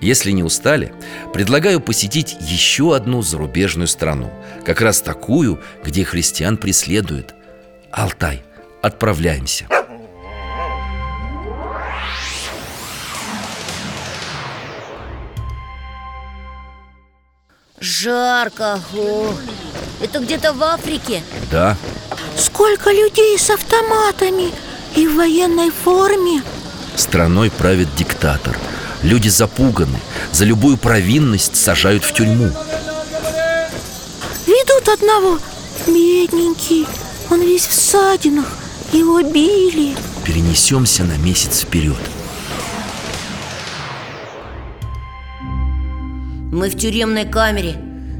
Если 0.00 0.30
не 0.30 0.42
устали, 0.42 0.94
предлагаю 1.34 1.78
посетить 1.78 2.34
еще 2.40 2.96
одну 2.96 3.20
зарубежную 3.20 3.86
страну, 3.86 4.32
как 4.64 4.80
раз 4.80 5.02
такую, 5.02 5.60
где 5.84 6.04
христиан 6.04 6.56
преследуют. 6.56 7.34
Алтай. 7.90 8.42
Отправляемся. 8.80 9.66
Жарко, 17.80 18.78
о, 18.94 19.34
это 20.02 20.18
где-то 20.18 20.52
в 20.52 20.62
Африке? 20.62 21.22
Да, 21.50 21.76
Сколько 22.36 22.90
людей 22.90 23.38
с 23.38 23.48
автоматами 23.48 24.50
и 24.96 25.06
в 25.06 25.16
военной 25.16 25.70
форме? 25.70 26.42
Страной 26.94 27.50
правит 27.50 27.94
диктатор. 27.94 28.58
Люди 29.02 29.28
запуганы, 29.28 29.98
за 30.32 30.44
любую 30.44 30.76
провинность 30.76 31.56
сажают 31.56 32.04
в 32.04 32.12
тюрьму. 32.12 32.50
Ведут 34.46 34.88
одного, 34.92 35.38
бедненький 35.86 36.86
Он 37.30 37.40
весь 37.40 37.66
в 37.66 37.72
ссадинах, 37.72 38.46
его 38.92 39.22
били. 39.22 39.96
Перенесемся 40.24 41.04
на 41.04 41.16
месяц 41.16 41.60
вперед 41.60 41.98
Мы 46.60 46.68
в 46.68 46.76
тюремной 46.76 47.24
камере. 47.24 47.76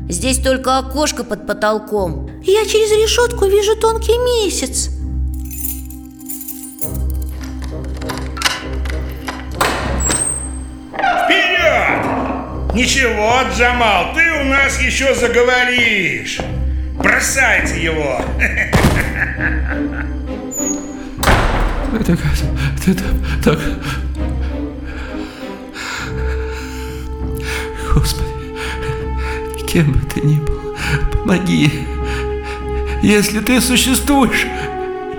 Здесь 0.09 0.38
только 0.38 0.78
окошко 0.78 1.25
под 1.25 1.47
потолком. 1.47 2.30
Я 2.42 2.64
через 2.64 2.90
решетку 2.90 3.44
вижу 3.44 3.76
тонкий 3.76 4.16
месяц. 4.16 4.88
Вперед! 10.94 12.73
Ничего, 12.73 13.40
Джамал, 13.54 14.14
ты 14.14 14.40
у 14.40 14.44
нас 14.44 14.80
еще 14.80 15.14
заговоришь. 15.14 16.40
Бросайте 16.97 17.85
его. 17.85 18.23
Это, 21.92 22.16
это 22.87 23.04
так... 23.44 23.59
кем 29.73 29.93
бы 29.93 30.00
ты 30.12 30.21
ни 30.21 30.37
был, 30.37 30.77
помоги. 31.12 31.71
Если 33.03 33.41
ты 33.41 33.61
существуешь, 33.61 34.47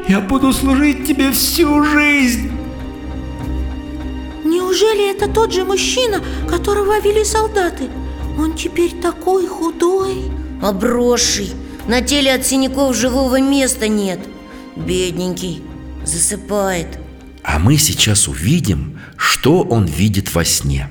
я 0.07 0.19
буду 0.19 0.51
служить 0.51 1.07
тебе 1.07 1.31
всю 1.31 1.83
жизнь. 1.83 2.51
Неужели 4.43 5.09
это 5.11 5.29
тот 5.29 5.53
же 5.53 5.63
мужчина, 5.63 6.21
которого 6.49 6.99
вели 6.99 7.23
солдаты? 7.23 7.89
Он 8.37 8.55
теперь 8.55 8.91
такой 9.01 9.45
худой 9.45 10.31
Обросший 10.61 11.51
На 11.87 12.01
теле 12.01 12.33
от 12.33 12.45
синяков 12.45 12.95
живого 12.95 13.41
места 13.41 13.89
нет 13.89 14.19
Бедненький 14.77 15.61
Засыпает 16.05 16.87
А 17.43 17.59
мы 17.59 17.75
сейчас 17.75 18.29
увидим, 18.29 18.97
что 19.17 19.63
он 19.63 19.83
видит 19.85 20.33
во 20.33 20.45
сне 20.45 20.89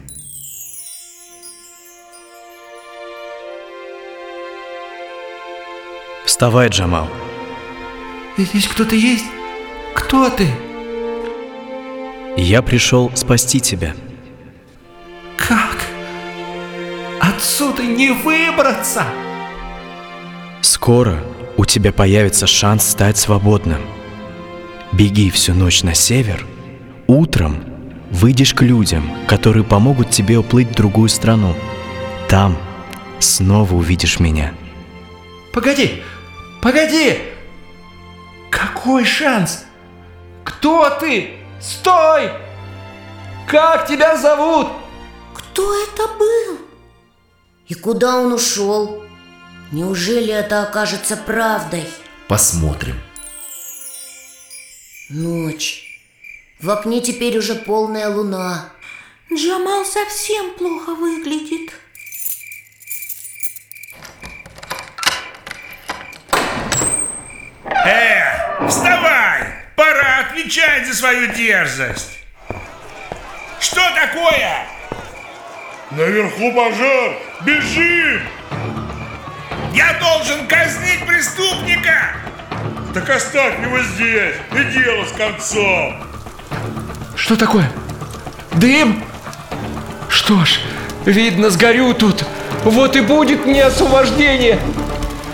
Вставай, 6.41 6.71
Джамал 6.71 7.07
Здесь 8.39 8.67
кто-то 8.67 8.95
есть? 8.95 9.27
Кто 9.95 10.31
ты? 10.31 10.49
Я 12.35 12.63
пришел 12.63 13.13
спасти 13.15 13.61
тебя 13.61 13.95
Как? 15.37 15.85
Отсюда 17.21 17.83
не 17.83 18.13
выбраться! 18.13 19.05
Скоро 20.63 21.23
у 21.59 21.67
тебя 21.67 21.93
появится 21.93 22.47
шанс 22.47 22.89
стать 22.89 23.19
свободным 23.19 23.83
Беги 24.93 25.29
всю 25.29 25.53
ночь 25.53 25.83
на 25.83 25.93
север 25.93 26.47
Утром 27.07 27.63
выйдешь 28.11 28.55
к 28.55 28.63
людям, 28.63 29.05
которые 29.29 29.65
помогут 29.65 30.09
тебе 30.09 30.39
уплыть 30.39 30.71
в 30.71 30.75
другую 30.75 31.11
страну 31.11 31.55
Там 32.31 32.57
снова 33.19 33.75
увидишь 33.75 34.21
меня 34.21 34.55
Погоди! 35.53 36.03
Погоди! 36.63 37.19
Какой 38.51 39.05
шанс? 39.05 39.65
Кто 40.45 40.91
ты? 40.91 41.39
Стой! 41.61 42.31
Как 43.49 43.87
тебя 43.87 44.17
зовут? 44.17 44.69
Кто 45.35 45.75
это 45.83 46.07
был? 46.19 46.59
И 47.67 47.75
куда 47.75 48.17
он 48.17 48.33
ушел? 48.35 49.03
Неужели 49.73 50.33
это 50.33 50.63
окажется 50.63 51.17
правдой? 51.17 51.85
Посмотрим 52.29 53.01
Ночь 55.09 56.03
В 56.61 56.71
окне 56.71 57.01
теперь 57.01 57.39
уже 57.39 57.55
полная 57.55 58.09
луна 58.09 58.71
Джамал 59.33 59.85
совсем 59.85 60.53
плохо 60.55 60.95
выглядит 60.95 61.73
Э, 67.85 68.60
вставай! 68.71 69.45
Пора 69.77 70.21
отвечать 70.21 70.87
за 70.87 70.95
свою 70.95 71.33
дерзость 71.33 72.19
Что 73.59 73.81
такое? 73.95 74.67
Наверху 75.91 76.53
пожар! 76.53 77.17
Бежим! 77.43 78.23
Я 79.75 79.95
должен 79.95 80.47
казнить 80.47 81.07
преступника! 81.07 82.15
Так 82.95 83.09
оставь 83.09 83.61
его 83.63 83.81
здесь, 83.81 84.35
и 84.53 84.65
дело 84.73 85.05
с 85.05 85.13
концом 85.13 86.03
Что 87.17 87.37
такое? 87.37 87.71
Дым? 88.53 89.03
Что 90.09 90.45
ж, 90.45 90.61
видно, 91.07 91.51
сгорю 91.51 91.95
тут. 91.95 92.25
Вот 92.65 92.97
и 92.97 93.01
будет 93.01 93.47
мне 93.47 93.65
освобождение. 93.65 94.59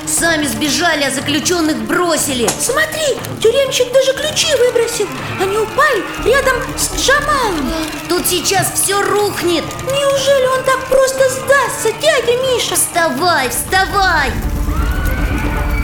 Сами 0.07 0.47
сбежали, 0.47 1.03
а 1.03 1.11
заключенных 1.11 1.77
бросили 1.79 2.49
Смотри, 2.61 3.19
тюремщик 3.43 3.93
даже 3.93 4.13
ключи 4.15 4.49
выбросил 4.55 5.09
Они 5.41 5.59
упали 5.59 6.05
рядом 6.25 6.63
с 6.77 6.95
Джамалом 7.01 7.73
Тут 8.09 8.27
сейчас 8.27 8.73
все 8.75 9.03
рухнет 9.03 9.65
Неужели 9.85 10.59
он 10.59 10.65
так 10.65 10.79
просто 10.87 11.29
сдастся, 11.29 11.91
дядя 12.01 12.41
Миша? 12.43 12.77
Вставай, 12.77 13.49
вставай! 13.49 14.31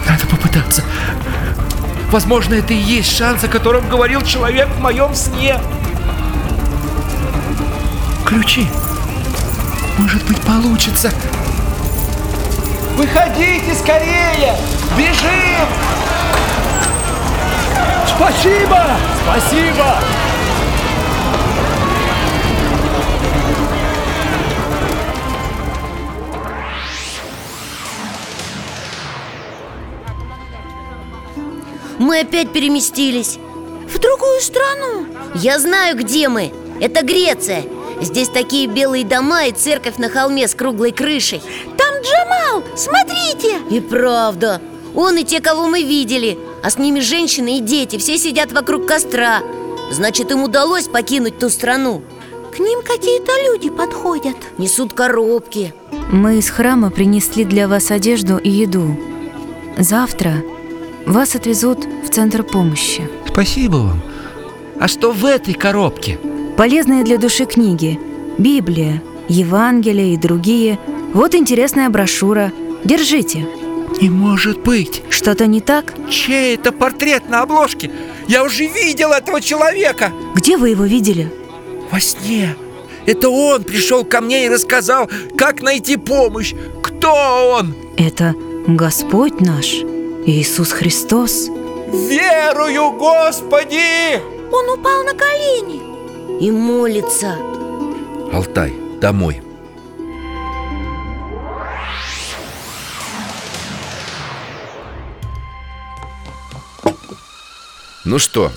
Надо 0.09 0.27
попытаться. 0.27 0.83
Возможно, 2.11 2.55
это 2.55 2.75
и 2.75 2.77
есть 2.77 3.17
шанс, 3.17 3.43
о 3.43 3.49
котором 3.49 3.89
говорил 3.89 4.23
человек 4.23 4.69
в 4.69 4.81
моем 4.81 5.15
сне. 5.15 5.59
Ключи. 8.27 8.67
Может 9.99 10.23
быть, 10.25 10.41
получится. 10.43 11.11
Выходите 12.97 13.75
скорее! 13.75 14.55
Бежим! 14.97 15.67
Спасибо! 18.07 18.87
Спасибо! 19.25 19.99
Мы 31.99 32.21
опять 32.21 32.53
переместились 32.53 33.39
В 33.89 33.99
другую 33.99 34.41
страну 34.41 35.07
Я 35.35 35.59
знаю, 35.59 35.97
где 35.97 36.29
мы 36.29 36.53
Это 36.81 37.03
Греция 37.05 37.65
Здесь 38.03 38.29
такие 38.29 38.67
белые 38.67 39.05
дома 39.05 39.45
и 39.45 39.53
церковь 39.53 39.97
на 39.97 40.09
холме 40.09 40.49
с 40.49 40.55
круглой 40.55 40.91
крышей 40.91 41.41
Джамал, 42.53 42.65
смотрите! 42.77 43.59
И 43.71 43.81
правда, 43.81 44.61
он 44.95 45.17
и 45.17 45.25
те, 45.25 45.41
кого 45.41 45.67
мы 45.69 45.83
видели 45.83 46.39
А 46.63 46.71
с 46.71 46.79
ними 46.79 47.01
женщины 47.01 47.59
и 47.59 47.61
дети, 47.61 47.97
все 47.99 48.19
сидят 48.19 48.53
вокруг 48.53 48.87
костра. 48.87 49.41
Значит, 49.91 50.31
им 50.31 50.43
удалось 50.43 50.89
покинуть 50.89 51.39
ту 51.39 51.49
страну. 51.49 52.03
К 52.55 52.59
ним 52.59 52.81
какие-то 52.83 53.33
люди 53.47 53.71
подходят. 53.71 54.37
Несут 54.59 54.93
коробки. 54.93 55.75
Мы 56.13 56.39
из 56.39 56.51
храма 56.51 56.91
принесли 56.91 57.45
для 57.45 57.67
вас 57.69 57.91
одежду 57.91 58.39
и 58.39 58.51
еду. 58.51 58.97
Завтра 59.79 60.45
вас 61.07 61.35
отвезут 61.35 61.87
в 62.05 62.11
центр 62.11 62.43
помощи. 62.43 63.09
Спасибо 63.27 63.77
вам. 63.77 64.03
А 64.79 64.89
что 64.89 65.13
в 65.13 65.25
этой 65.25 65.55
коробке? 65.55 66.19
Полезные 66.57 67.05
для 67.05 67.19
души 67.19 67.47
книги. 67.47 67.99
Библия, 68.39 69.03
Евангелие 69.29 70.15
и 70.15 70.19
другие 70.19 70.79
Вот 71.15 71.35
интересная 71.35 71.91
брошюра 71.91 72.53
Держите 72.85 73.47
Не 74.01 74.09
может 74.09 74.61
быть 74.61 75.03
Что-то 75.11 75.47
не 75.47 75.61
так? 75.61 75.93
Чей 76.11 76.55
это 76.55 76.73
портрет 76.73 77.29
на 77.29 77.43
обложке? 77.43 77.91
Я 78.29 78.45
уже 78.45 78.67
видел 78.67 79.13
этого 79.13 79.41
человека 79.41 80.11
Где 80.35 80.57
вы 80.57 80.71
его 80.71 80.85
видели? 80.85 81.31
Во 81.91 82.01
сне 82.01 82.57
Это 83.05 83.29
он 83.29 83.63
пришел 83.65 84.05
ко 84.05 84.23
мне 84.23 84.47
и 84.47 84.49
рассказал, 84.49 85.11
как 85.37 85.61
найти 85.61 85.99
помощь 85.99 86.55
Кто 86.83 87.13
он? 87.59 87.75
Это 87.99 88.35
Господь 88.67 89.41
наш 89.41 89.67
Иисус 90.25 90.73
Христос 90.73 91.49
Верую, 91.93 92.93
Господи! 92.93 94.19
Он 94.51 94.71
упал 94.71 95.05
на 95.05 95.13
колени 95.13 95.83
И 96.41 96.51
молится 96.51 97.37
Алтай, 98.33 98.73
домой 98.99 99.43
Ну 108.05 108.19
что, 108.19 108.53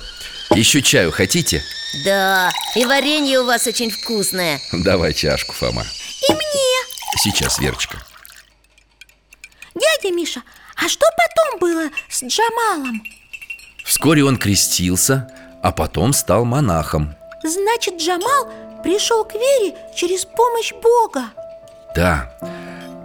еще 0.56 0.82
чаю 0.82 1.12
хотите? 1.12 1.64
Да, 2.04 2.52
и 2.76 2.84
варенье 2.84 3.42
у 3.42 3.46
вас 3.46 3.68
очень 3.68 3.92
вкусное. 3.92 4.60
Давай 4.72 5.14
чашку, 5.14 5.54
Фома. 5.54 5.84
И 6.28 6.34
мне. 6.34 7.20
Сейчас, 7.20 7.60
Верочка. 7.60 8.00
Дядя 9.76 10.16
Миша, 10.16 10.42
а 10.76 10.90
что 10.90 11.06
потом 11.16 11.60
было 11.60 11.90
с 12.10 12.24
Джамалом? 12.24 13.04
Вскоре 13.86 14.24
он 14.24 14.38
крестился, 14.38 15.30
а 15.62 15.72
потом 15.72 16.14
стал 16.14 16.44
монахом. 16.44 17.16
Значит, 17.44 18.02
Джамал 18.02 18.52
пришел 18.84 19.26
к 19.26 19.34
вере 19.36 19.76
через 19.96 20.26
помощь 20.26 20.74
Бога. 20.74 21.30
Да, 21.96 22.36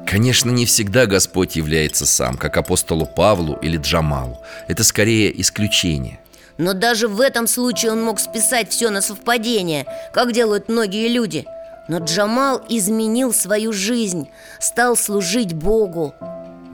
конечно, 0.07 0.51
не 0.51 0.65
всегда 0.65 1.05
Господь 1.05 1.57
является 1.57 2.07
сам, 2.07 2.39
как 2.39 2.57
апостолу 2.57 3.05
Павлу 3.05 3.59
или 3.61 3.77
Джамалу. 3.77 4.43
Это 4.69 4.85
скорее 4.85 5.39
исключение 5.39 6.19
Но 6.61 6.75
даже 6.75 7.09
в 7.09 7.23
этом 7.23 7.47
случае 7.47 7.93
он 7.93 8.03
мог 8.03 8.21
списать 8.21 8.71
все 8.71 8.91
на 8.91 9.01
совпадение 9.01 9.87
Как 10.13 10.33
делают 10.33 10.69
многие 10.69 11.09
люди. 11.09 11.47
Но 11.89 11.99
Джамал 12.01 12.61
изменил 12.69 13.33
свою 13.33 13.73
жизнь 13.73 14.29
Стал 14.59 14.95
служить 14.95 15.55
Богу. 15.55 16.15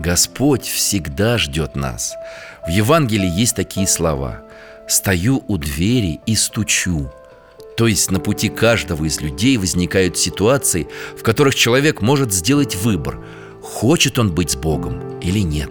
Господь 0.00 0.66
всегда 0.66 1.38
ждет 1.38 1.76
нас 1.76 2.16
В 2.66 2.70
Евангелии 2.70 3.30
есть 3.30 3.54
такие 3.54 3.86
слова. 3.86 4.42
«Стою 4.88 5.44
у 5.46 5.56
двери 5.56 6.20
и 6.26 6.34
стучу» 6.34 7.08
То 7.76 7.86
есть 7.86 8.10
на 8.10 8.18
пути 8.18 8.48
каждого 8.48 9.04
из 9.04 9.20
людей 9.20 9.56
возникают 9.56 10.18
ситуации, 10.18 10.88
в 11.16 11.22
которых 11.22 11.54
человек 11.54 12.00
может 12.00 12.32
сделать 12.32 12.74
выбор 12.74 13.24
Хочет 13.62 14.18
он 14.18 14.34
быть 14.34 14.50
с 14.50 14.56
Богом 14.56 15.20
или 15.20 15.40
нет. 15.40 15.70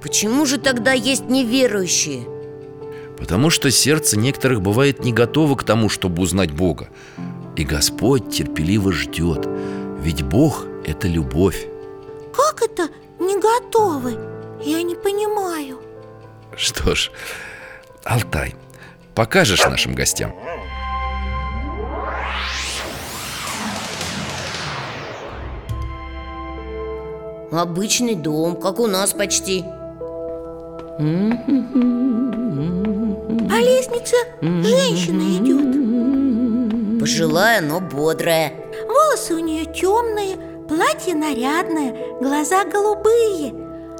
Почему 0.00 0.46
же 0.46 0.58
тогда 0.58 0.92
есть 0.92 1.28
неверующие? 1.28 2.37
Потому 3.18 3.50
что 3.50 3.70
сердце 3.70 4.16
некоторых 4.16 4.62
бывает 4.62 5.04
не 5.04 5.12
готово 5.12 5.56
к 5.56 5.64
тому, 5.64 5.88
чтобы 5.88 6.22
узнать 6.22 6.52
Бога 6.52 6.88
И 7.56 7.64
Господь 7.64 8.30
терпеливо 8.30 8.92
ждет 8.92 9.48
Ведь 10.00 10.22
Бог– 10.22 10.64
это 10.86 11.08
любовь 11.08 11.66
Как 12.32 12.62
это 12.62 12.88
не 13.18 13.38
готовы? 13.40 14.16
Я 14.64 14.82
не 14.82 14.94
понимаю 14.94 15.80
Что 16.56 16.94
ж, 16.94 17.10
Алтай, 18.04 18.54
покажешь 19.14 19.64
нашим 19.64 19.94
гостям? 19.94 20.32
Обычный 27.50 28.14
дом, 28.14 28.60
как 28.60 28.78
у 28.78 28.86
нас 28.86 29.14
почти 29.14 29.64
По 33.58 33.60
лестнице 33.60 34.14
женщина 34.40 35.36
идет 35.36 37.00
Пожилая, 37.00 37.60
но 37.60 37.80
бодрая. 37.80 38.52
Волосы 38.86 39.34
у 39.34 39.40
нее 39.40 39.64
темные, 39.64 40.36
платье 40.68 41.16
нарядное, 41.16 41.92
глаза 42.20 42.64
голубые 42.64 43.52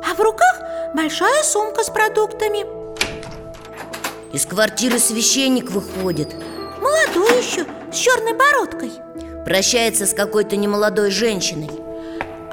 А 0.09 0.15
в 0.15 0.21
руках 0.21 0.61
большая 0.95 1.43
сумка 1.43 1.83
с 1.83 1.91
продуктами. 1.91 2.67
Из 4.33 4.47
квартиры 4.47 5.01
священник 5.01 5.73
выходит. 5.73 6.37
Молодой 6.81 7.43
еще, 7.43 7.67
с 7.93 7.97
черной 7.97 8.35
бородкой. 8.35 8.93
Прощается 9.45 10.07
с 10.07 10.15
какой-то 10.15 10.55
немолодой 10.55 11.11
женщиной. 11.11 11.71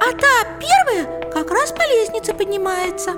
А 0.00 0.10
та 0.10 0.58
первая 0.58 1.30
как 1.30 1.52
раз 1.52 1.70
по 1.70 1.82
лестнице 1.82 2.34
поднимается. 2.34 3.12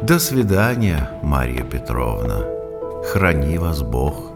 До 0.00 0.18
свидания, 0.18 1.10
Марья 1.22 1.62
Петровна. 1.62 2.55
Храни 3.12 3.58
вас 3.58 3.82
Бог. 3.82 4.32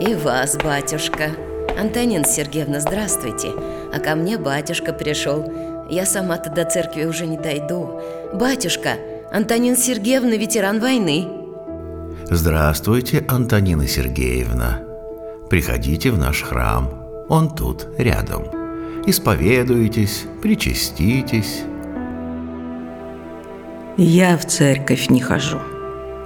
И 0.00 0.14
вас, 0.14 0.56
батюшка 0.56 1.30
Антонина 1.78 2.24
Сергеевна, 2.24 2.80
здравствуйте 2.80 3.48
А 3.92 3.98
ко 3.98 4.14
мне 4.14 4.38
батюшка 4.38 4.92
пришел 4.92 5.44
Я 5.90 6.06
сама-то 6.06 6.50
до 6.50 6.64
церкви 6.64 7.04
уже 7.04 7.26
не 7.26 7.36
дойду 7.36 8.00
Батюшка, 8.34 8.96
Антонина 9.32 9.76
Сергеевна 9.76 10.36
ветеран 10.36 10.80
войны 10.80 11.28
Здравствуйте, 12.24 13.24
Антонина 13.26 13.88
Сергеевна. 13.88 14.82
Приходите 15.48 16.12
в 16.12 16.18
наш 16.18 16.42
храм. 16.42 16.88
Он 17.28 17.50
тут, 17.50 17.88
рядом. 17.98 18.44
Исповедуйтесь, 19.04 20.26
причаститесь. 20.40 21.62
Я 23.96 24.36
в 24.36 24.46
церковь 24.46 25.08
не 25.08 25.20
хожу. 25.20 25.58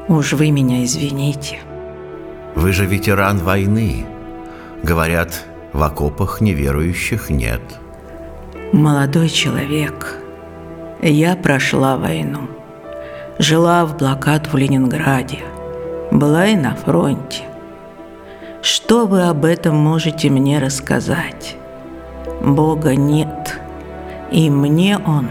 Уж 0.08 0.34
вы 0.34 0.50
меня 0.50 0.84
извините. 0.84 1.60
Вы 2.54 2.72
же 2.72 2.86
ветеран 2.86 3.38
войны. 3.38 4.06
Говорят, 4.82 5.44
в 5.72 5.82
окопах 5.82 6.40
неверующих 6.40 7.30
нет. 7.30 7.60
Молодой 8.72 9.28
человек, 9.28 10.18
я 11.02 11.36
прошла 11.36 11.96
войну. 11.96 12.48
Жила 13.38 13.84
в 13.84 13.96
блокаду 13.96 14.50
в 14.50 14.56
Ленинграде. 14.56 15.40
Была 16.10 16.46
и 16.46 16.56
на 16.56 16.76
фронте. 16.76 17.42
Что 18.62 19.06
вы 19.06 19.24
об 19.24 19.44
этом 19.44 19.76
можете 19.76 20.30
мне 20.30 20.58
рассказать? 20.58 21.56
Бога 22.40 22.94
нет, 22.94 23.60
и 24.30 24.48
мне 24.48 24.98
Он 24.98 25.28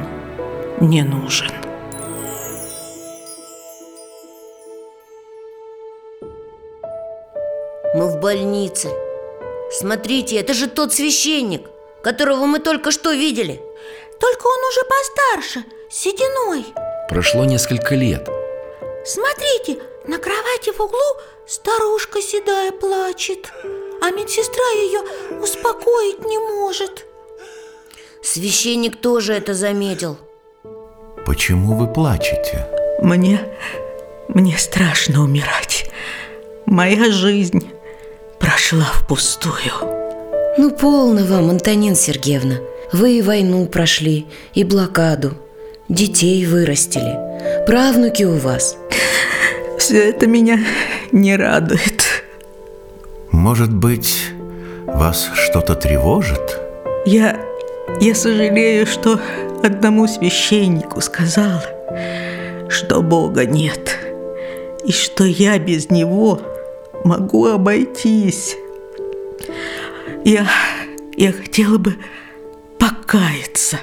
не 0.79 1.03
нужен. 1.03 1.62
Больнице. 8.23 8.89
Смотрите, 9.69 10.37
это 10.37 10.53
же 10.53 10.67
тот 10.67 10.93
священник 10.93 11.69
Которого 12.03 12.45
мы 12.45 12.59
только 12.59 12.91
что 12.91 13.11
видели. 13.11 13.61
Только 14.19 14.47
он 14.47 14.59
уже 14.69 14.81
постарше, 14.95 15.65
с 15.89 15.95
сединой. 15.95 16.65
Прошло 17.09 17.45
несколько 17.45 17.95
лет. 17.95 18.29
Смотрите, 19.05 19.81
на 20.07 20.17
кровати 20.17 20.71
в 20.71 20.79
углу 20.79 21.09
старушка 21.47 22.21
седая 22.21 22.71
плачет 22.71 23.51
А 24.01 24.11
медсестра 24.11 24.69
ее 24.83 25.01
успокоить 25.41 26.25
не 26.25 26.37
может. 26.37 27.05
Священник 28.21 29.01
тоже 29.01 29.33
это 29.33 29.53
заметил. 29.53 30.17
Почему 31.25 31.75
вы 31.75 31.87
плачете? 31.87 32.67
Мне... 33.01 33.39
мне 34.29 34.57
страшно 34.57 35.23
умирать. 35.23 35.89
Моя 36.65 37.11
жизнь 37.11 37.69
прошла 38.53 38.85
впустую. 38.93 39.73
Ну, 40.59 40.69
полно 40.69 41.25
вам, 41.25 41.49
Антонина 41.49 41.95
Сергеевна 41.95 42.57
Вы 42.91 43.17
и 43.17 43.21
войну 43.23 43.65
прошли, 43.65 44.27
и 44.53 44.63
блокаду 44.63 45.33
Детей 45.89 46.45
вырастили 46.45 47.17
Правнуки 47.65 48.21
у 48.21 48.37
вас 48.37 48.77
Все 49.79 50.09
это 50.09 50.27
меня 50.27 50.59
не 51.11 51.35
радует. 51.35 52.03
Может 53.31 53.73
быть, 53.73 54.15
Вас 54.85 55.29
что-то 55.33 55.73
тревожит? 55.73 56.59
Я... 57.07 57.39
я 57.99 58.13
сожалею, 58.13 58.85
что 58.85 59.19
одному 59.63 60.07
священнику 60.07 61.01
сказала, 61.01 61.63
что 62.69 63.01
Бога 63.01 63.45
нет, 63.45 63.97
и 64.85 64.91
что 64.91 65.23
я 65.23 65.57
без 65.57 65.89
Него 65.89 66.39
могу 67.03 67.45
обойтись. 67.45 68.57
Я... 70.25 70.47
я 71.15 71.31
хотела 71.31 71.77
бы 71.77 71.95
покаяться. 72.79 73.79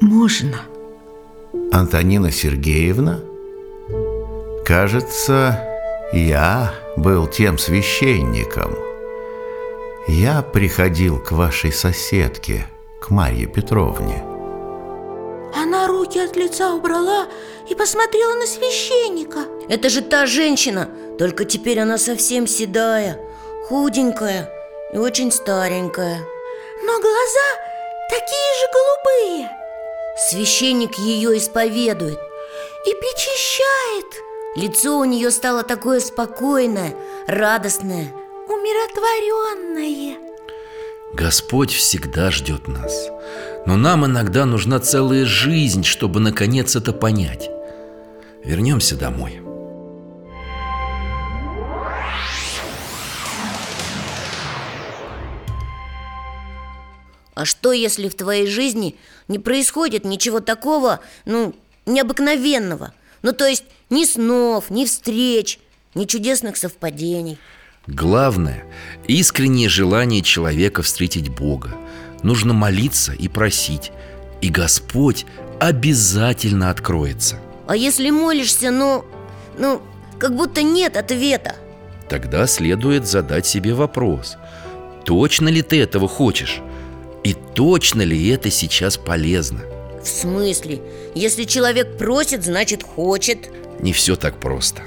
Можно? 0.00 0.60
Антонина 1.72 2.30
Сергеевна? 2.30 3.20
Кажется, 4.64 5.60
я 6.12 6.74
был 6.96 7.26
тем 7.26 7.58
священником. 7.58 8.74
Я 10.08 10.42
приходил 10.42 11.18
к 11.18 11.32
вашей 11.32 11.72
соседке, 11.72 12.66
к 13.00 13.10
Марье 13.10 13.46
Петровне. 13.46 14.22
Она 15.54 15.86
руки 15.88 16.18
от 16.18 16.36
лица 16.36 16.72
убрала 16.72 17.26
и 17.68 17.74
посмотрела 17.74 18.34
на 18.34 18.46
священника 18.46 19.40
Это 19.68 19.88
же 19.88 20.00
та 20.00 20.26
женщина, 20.26 20.88
только 21.20 21.44
теперь 21.44 21.78
она 21.78 21.98
совсем 21.98 22.46
седая, 22.46 23.20
худенькая 23.68 24.50
и 24.94 24.96
очень 24.96 25.30
старенькая 25.30 26.18
Но 26.82 26.98
глаза 26.98 27.48
такие 28.08 28.50
же 28.58 28.66
голубые 28.72 29.50
Священник 30.16 30.96
ее 30.96 31.36
исповедует 31.36 32.18
И 32.86 32.94
причащает 32.94 34.06
Лицо 34.56 34.98
у 34.98 35.04
нее 35.04 35.30
стало 35.30 35.62
такое 35.62 36.00
спокойное, 36.00 36.94
радостное 37.26 38.10
Умиротворенное 38.48 40.16
Господь 41.12 41.70
всегда 41.72 42.30
ждет 42.30 42.66
нас. 42.66 43.10
Но 43.66 43.76
нам 43.76 44.06
иногда 44.06 44.46
нужна 44.46 44.78
целая 44.78 45.26
жизнь, 45.26 45.84
чтобы 45.84 46.20
наконец 46.20 46.76
это 46.76 46.92
понять. 46.92 47.50
Вернемся 48.44 48.96
домой. 48.96 49.42
А 57.40 57.46
что, 57.46 57.72
если 57.72 58.10
в 58.10 58.14
твоей 58.14 58.46
жизни 58.46 58.96
не 59.26 59.38
происходит 59.38 60.04
ничего 60.04 60.40
такого, 60.40 61.00
ну, 61.24 61.54
необыкновенного? 61.86 62.92
Ну, 63.22 63.32
то 63.32 63.46
есть 63.46 63.64
ни 63.88 64.04
снов, 64.04 64.68
ни 64.68 64.84
встреч, 64.84 65.58
ни 65.94 66.04
чудесных 66.04 66.58
совпадений 66.58 67.38
Главное– 67.86 68.64
искреннее 69.06 69.70
желание 69.70 70.20
человека 70.20 70.82
встретить 70.82 71.30
Бога. 71.30 71.74
Нужно 72.22 72.52
молиться 72.52 73.14
и 73.14 73.26
просить, 73.26 73.90
и 74.42 74.50
Господь 74.50 75.24
обязательно 75.60 76.68
откроется. 76.68 77.40
А 77.66 77.74
если 77.74 78.10
молишься, 78.10 78.70
но, 78.70 79.06
ну, 79.56 79.80
как 80.18 80.36
будто 80.36 80.62
нет 80.62 80.98
ответа 80.98 81.56
Тогда 82.10 82.46
следует 82.46 83.06
задать 83.06 83.46
себе 83.46 83.72
вопрос 83.72 84.36
Точно 85.06 85.48
ли 85.48 85.62
ты 85.62 85.80
этого 85.80 86.06
хочешь? 86.06 86.60
И 87.24 87.34
точно 87.54 88.02
ли 88.02 88.28
это 88.28 88.50
сейчас 88.50 88.96
полезно? 88.96 89.60
В 90.02 90.06
смысле? 90.08 90.80
Если 91.14 91.44
человек 91.44 91.98
просит, 91.98 92.44
значит 92.44 92.82
хочет 92.82 93.50
Не 93.80 93.92
все 93.92 94.16
так 94.16 94.40
просто 94.40 94.82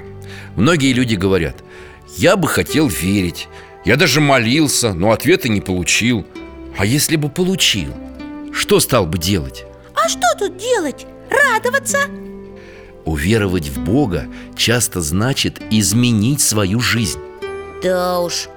Многие 0.56 0.92
люди 0.92 1.14
говорят 1.14 1.56
Я 2.16 2.36
бы 2.36 2.48
хотел 2.48 2.88
верить 2.88 3.48
Я 3.84 3.96
даже 3.96 4.20
молился, 4.20 4.92
но 4.92 5.12
ответа 5.12 5.48
не 5.48 5.60
получил 5.60 6.26
А 6.76 6.84
если 6.84 7.16
бы 7.16 7.28
получил? 7.28 7.94
Что 8.52 8.80
стал 8.80 9.06
бы 9.06 9.18
делать? 9.18 9.64
А 9.94 10.08
что 10.08 10.26
тут 10.38 10.56
делать? 10.56 11.06
Радоваться? 11.30 11.98
Уверовать 13.04 13.68
в 13.68 13.80
Бога 13.84 14.26
часто 14.56 15.00
значит 15.00 15.60
изменить 15.70 16.40
свою 16.40 16.80
жизнь 16.80 17.20
Да 17.82 18.18
уж, 18.20 18.48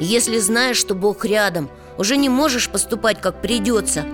если 0.00 0.38
знаешь, 0.38 0.76
что 0.76 0.94
Бог 0.94 1.24
рядом 1.24 1.68
Уже 1.98 2.16
не 2.16 2.28
можешь 2.28 2.68
поступать, 2.68 3.20
как 3.20 3.40
придется 3.40 4.04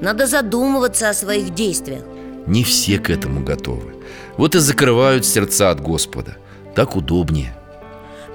Надо 0.00 0.26
задумываться 0.26 1.08
о 1.08 1.14
своих 1.14 1.54
действиях 1.54 2.02
Не 2.46 2.64
все 2.64 2.98
к 2.98 3.10
этому 3.10 3.42
готовы 3.42 3.94
Вот 4.36 4.54
и 4.54 4.58
закрывают 4.58 5.26
сердца 5.26 5.70
от 5.70 5.80
Господа 5.80 6.36
Так 6.74 6.96
удобнее 6.96 7.54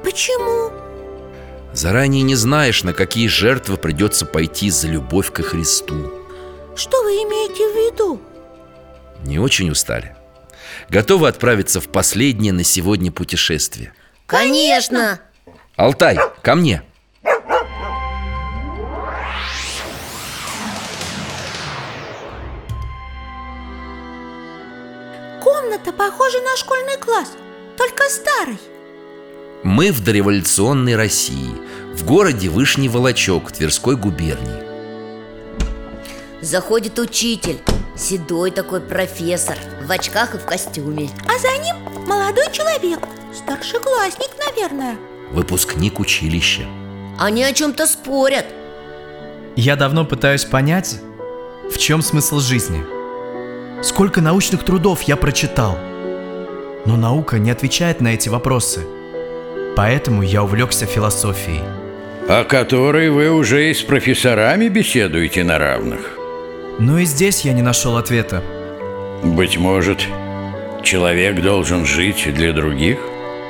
Почему? 0.03 0.71
Заранее 1.73 2.23
не 2.23 2.35
знаешь, 2.35 2.83
на 2.83 2.93
какие 2.93 3.27
жертвы 3.27 3.77
придется 3.77 4.25
пойти 4.25 4.69
за 4.69 4.87
любовь 4.87 5.31
ко 5.31 5.43
Христу 5.43 6.11
Что 6.75 7.03
вы 7.03 7.11
имеете 7.11 7.63
в 7.63 7.93
виду? 7.93 8.21
Не 9.23 9.39
очень 9.39 9.69
устали? 9.69 10.15
Готовы 10.89 11.27
отправиться 11.27 11.81
в 11.81 11.87
последнее 11.89 12.53
на 12.53 12.63
сегодня 12.63 13.11
путешествие? 13.11 13.93
Конечно! 14.25 15.19
Алтай, 15.75 16.17
ко 16.41 16.55
мне! 16.55 16.83
Похожа 26.27 26.43
на 26.43 26.57
школьный 26.57 26.97
класс, 26.97 27.37
только 27.77 28.03
старый. 28.09 28.59
Мы 29.63 29.93
в 29.93 30.03
дореволюционной 30.03 30.97
России 30.97 31.51
В 31.93 32.05
городе 32.05 32.49
Вышний 32.49 32.89
Волочок 32.89 33.53
Тверской 33.53 33.95
губернии. 33.95 34.61
Заходит 36.41 36.99
учитель 36.99 37.59
Седой 37.95 38.51
такой 38.51 38.81
профессор 38.81 39.57
В 39.85 39.89
очках 39.89 40.35
и 40.35 40.37
в 40.37 40.45
костюме. 40.45 41.09
А 41.33 41.39
за 41.39 41.63
ним 41.63 41.77
молодой 42.05 42.51
человек 42.51 42.99
Старшеклассник, 43.33 44.31
наверное. 44.45 44.97
Выпускник 45.31 45.97
училища. 45.97 46.63
Они 47.17 47.41
о 47.41 47.53
чем-то 47.53 47.87
спорят. 47.87 48.47
Я 49.55 49.77
давно 49.77 50.03
пытаюсь 50.03 50.43
понять, 50.43 50.97
в 51.71 51.77
чем 51.77 52.01
смысл 52.01 52.41
жизни. 52.41 52.85
Сколько 53.81 54.19
научных 54.19 54.65
трудов 54.65 55.03
я 55.03 55.15
прочитал. 55.15 55.77
Но 56.87 56.95
наука 56.95 57.37
не 57.37 57.51
отвечает 57.51 57.99
на 57.99 58.13
эти 58.13 58.29
вопросы. 58.29 58.79
Поэтому 59.75 60.21
я 60.21 60.43
увлекся 60.43 60.85
философией. 60.85 61.61
О 62.29 62.45
которой 62.45 63.09
вы 63.09 63.29
уже 63.29 63.69
и 63.69 63.73
с 63.73 63.81
профессорами 63.81 64.69
беседуете 64.69 65.43
на 65.43 65.57
равных. 65.57 66.17
Но 66.79 66.97
и 66.97 67.05
здесь 67.05 67.41
я 67.41 67.51
не 67.51 67.61
нашел 67.61 67.97
ответа. 67.97 68.41
Быть 69.21 69.57
может, 69.57 69.99
человек 70.81 71.41
должен 71.41 71.85
жить 71.85 72.33
для 72.33 72.53
других? 72.53 72.99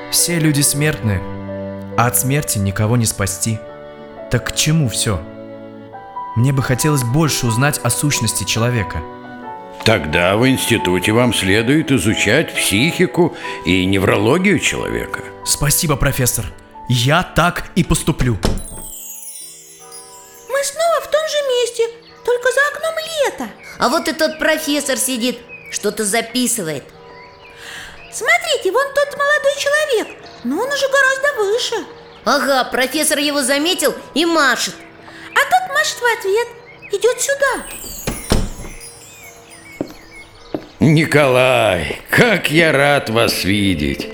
Все 0.10 0.40
люди 0.40 0.62
смертны, 0.62 1.22
а 1.96 2.08
от 2.08 2.18
смерти 2.18 2.58
никого 2.58 2.98
не 2.98 3.06
спасти. 3.06 3.60
Так 4.32 4.48
к 4.48 4.56
чему 4.56 4.90
все? 4.90 5.22
Мне 6.36 6.54
бы 6.54 6.64
хотелось 6.64 7.04
больше 7.04 7.46
узнать 7.46 7.80
о 7.84 7.92
сущности 7.92 8.46
человека. 8.46 9.02
Тогда 9.86 10.36
в 10.36 10.48
институте 10.48 11.12
вам 11.14 11.34
следует 11.34 11.92
изучать 11.92 12.54
психику 12.54 13.36
и 13.66 13.86
неврологию 13.86 14.60
человека. 14.60 15.24
Спасибо, 15.46 15.96
профессор. 15.96 16.46
Я 16.90 17.24
так 17.24 17.66
и 17.76 17.84
поступлю. 17.84 18.38
Мы 20.50 20.64
снова 20.64 21.02
в 21.02 21.12
том 21.12 21.22
же 21.30 21.38
месте, 21.50 21.84
только 22.28 22.52
за 22.52 22.60
окном 22.74 22.94
лето 23.24 23.50
А 23.80 23.90
вот 23.90 24.08
и 24.08 24.14
тот 24.14 24.38
профессор 24.38 24.98
сидит 24.98 25.40
Что-то 25.72 26.04
записывает 26.04 26.84
Смотрите, 28.12 28.72
вон 28.72 28.86
тот 28.94 29.18
молодой 29.18 29.56
человек 29.58 30.08
Но 30.44 30.60
он 30.62 30.68
уже 30.68 30.86
гораздо 30.90 31.42
выше 31.42 31.76
Ага, 32.26 32.70
профессор 32.70 33.20
его 33.20 33.42
заметил 33.42 33.96
и 34.14 34.26
машет 34.26 34.76
А 35.32 35.40
тот 35.40 35.76
машет 35.76 35.98
в 36.00 36.20
ответ 36.20 36.48
Идет 36.92 37.22
сюда 37.22 37.64
Николай, 40.88 42.00
как 42.10 42.50
я 42.50 42.72
рад 42.72 43.10
вас 43.10 43.44
видеть. 43.44 44.08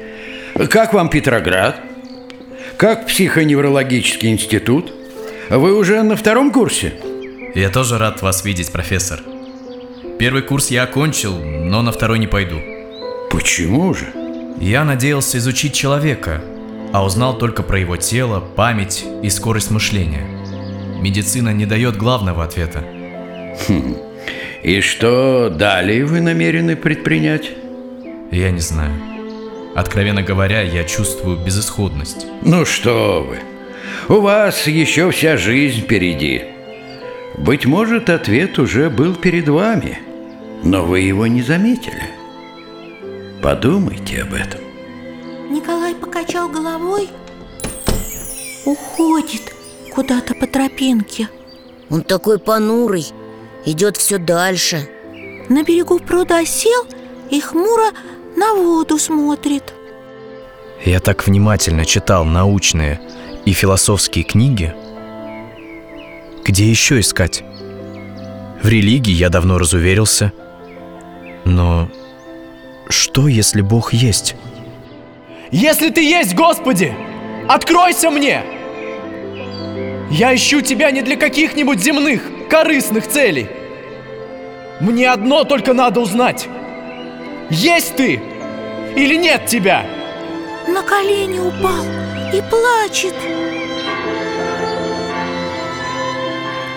Как 0.71 0.93
вам 0.93 1.07
Петроград? 1.07 1.79
Как 2.77 3.05
психоневрологический 3.05 4.31
институт? 4.31 4.91
Вы 5.51 5.77
уже 5.77 6.01
на 6.01 6.15
втором 6.15 6.51
курсе? 6.51 6.95
Я 7.53 7.69
тоже 7.69 7.99
рад 7.99 8.23
вас 8.23 8.43
видеть, 8.43 8.71
профессор. 8.71 9.19
Первый 10.17 10.41
курс 10.41 10.71
я 10.71 10.83
окончил, 10.83 11.38
но 11.38 11.83
на 11.83 11.91
второй 11.91 12.17
не 12.17 12.25
пойду. 12.25 12.59
Почему 13.29 13.93
же? 13.93 14.07
Я 14.59 14.83
надеялся 14.83 15.38
изучить 15.38 15.75
человека, 15.75 16.41
а 16.91 17.05
узнал 17.05 17.38
только 17.38 17.62
про 17.62 17.77
его 17.77 17.97
тело, 17.97 18.39
память 18.39 19.05
и 19.21 19.29
скорость 19.29 19.69
мышления. 19.69 20.25
Медицина 20.99 21.53
не 21.53 21.67
дает 21.67 21.97
главного 21.97 22.43
ответа. 22.43 22.83
Хм. 23.67 24.12
И 24.63 24.80
что 24.80 25.49
далее 25.49 26.06
вы 26.06 26.21
намерены 26.21 26.78
предпринять? 26.78 27.52
Я 28.32 28.49
не 28.49 28.62
знаю. 28.62 28.93
Откровенно 29.76 30.21
говоря, 30.21 30.62
я 30.62 30.86
чувствую 30.86 31.38
безысходность. 31.38 32.26
Ну 32.43 32.63
что 32.63 33.28
вы. 33.28 33.39
У 34.08 34.21
вас 34.21 34.67
еще 34.67 35.12
вся 35.12 35.36
жизнь 35.36 35.82
впереди. 35.82 36.43
Быть 37.38 37.65
может, 37.65 38.10
ответ 38.10 38.58
уже 38.58 38.89
был 38.89 39.15
перед 39.15 39.49
вами, 39.49 39.99
но 40.63 40.86
вы 40.86 41.02
его 41.02 41.28
не 41.28 41.41
заметили. 41.41 42.04
Подумайте 43.41 44.21
об 44.21 44.34
этом. 44.34 44.62
Николай 45.49 45.93
покачал 45.93 46.47
головой. 46.47 47.10
Уходит 48.65 49.54
куда-то 49.91 50.34
по 50.36 50.47
тропинке. 50.47 51.28
Он 51.89 52.02
такой 52.02 52.39
понурый, 52.39 53.06
идет 53.65 53.97
все 53.97 54.17
дальше. 54.17 54.89
На 55.49 55.63
берегу 55.63 55.99
пруда 55.99 56.45
сел 56.45 56.86
и 57.30 57.39
хмуро 57.39 57.91
на 58.36 58.54
воду 58.56 58.97
смотрит. 58.97 59.73
Я 60.86 60.99
так 60.99 61.26
внимательно 61.26 61.86
читал 61.86 62.26
научные 62.26 62.99
и 63.45 63.54
философские 63.54 64.23
книги. 64.23 64.73
Где 66.43 66.69
еще 66.69 66.99
искать? 66.99 67.43
В 68.62 68.67
религии 68.67 69.13
я 69.13 69.30
давно 69.30 69.58
разуверился. 69.58 70.34
Но 71.45 71.89
что, 72.89 73.28
если 73.28 73.62
Бог 73.62 73.93
есть? 73.93 74.36
Если 75.52 75.89
ты 75.89 76.04
есть, 76.04 76.36
Господи, 76.36 76.93
откройся 77.47 78.10
мне! 78.10 78.43
Я 80.10 80.36
ищу 80.36 80.62
тебя 80.62 80.91
не 80.91 81.02
для 81.02 81.15
каких-нибудь 81.15 81.80
земных, 81.80 82.21
корыстных 82.54 83.08
целей. 83.08 83.50
Мне 84.80 85.10
одно 85.10 85.44
только 85.44 85.74
надо 85.74 86.02
узнать. 86.02 86.48
Есть 87.50 87.96
ты 87.96 88.22
или 88.96 89.16
нет 89.16 89.48
тебя? 89.48 89.84
На 90.68 90.84
колени 90.84 91.39
упал 91.39 91.84
и 92.32 92.44
плачет. 92.52 93.16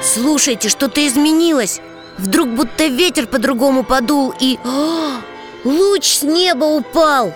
Слушайте, 0.03 0.71
что-то 0.71 1.07
изменилось. 1.07 1.83
Вдруг 2.17 2.49
будто 2.49 2.87
ветер 2.87 3.27
по-другому 3.27 3.83
подул 3.83 4.33
и... 4.41 4.59
О, 4.65 5.21
луч 5.63 6.07
с 6.07 6.23
неба 6.23 6.65
упал. 6.65 7.35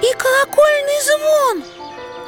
И 0.00 0.14
колокольный 0.16 1.00
звон. 1.08 1.62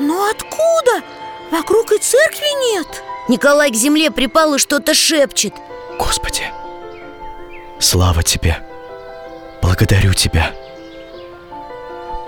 Но 0.00 0.28
откуда? 0.28 1.04
Вокруг 1.52 1.92
и 1.92 1.98
церкви 1.98 2.74
нет. 2.74 3.04
Николай 3.28 3.70
к 3.70 3.74
земле 3.74 4.10
припал 4.10 4.54
и 4.54 4.58
что-то 4.58 4.94
шепчет. 4.94 5.54
Господи, 5.98 6.42
слава 7.78 8.22
Тебе! 8.22 8.58
Благодарю 9.60 10.12
Тебя! 10.12 10.52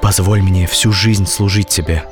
Позволь 0.01 0.43
мне 0.43 0.67
всю 0.67 0.93
жизнь 0.93 1.27
служить 1.27 1.69
Тебе. 1.69 2.05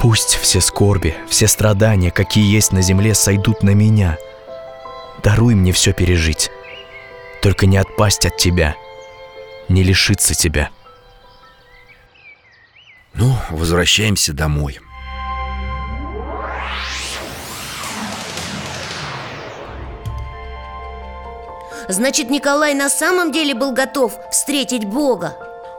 Пусть 0.00 0.34
все 0.34 0.60
скорби, 0.60 1.16
все 1.28 1.48
страдания, 1.48 2.10
какие 2.10 2.52
есть 2.52 2.72
на 2.72 2.82
земле, 2.82 3.14
сойдут 3.14 3.62
на 3.62 3.70
меня. 3.70 4.18
Даруй 5.22 5.54
мне 5.54 5.72
все 5.72 5.92
пережить. 5.92 6.50
Только 7.40 7.66
не 7.66 7.78
отпасть 7.78 8.26
от 8.26 8.36
Тебя, 8.36 8.76
не 9.68 9.82
лишиться 9.82 10.34
Тебя. 10.34 10.70
Ну, 13.14 13.34
возвращаемся 13.50 14.34
домой. 14.34 14.78
Значит, 21.88 22.30
Николай 22.30 22.74
на 22.74 22.90
самом 22.90 23.32
деле 23.32 23.54
был 23.54 23.72
готов 23.72 24.18
встретить 24.30 24.84
Бога. 24.84 25.36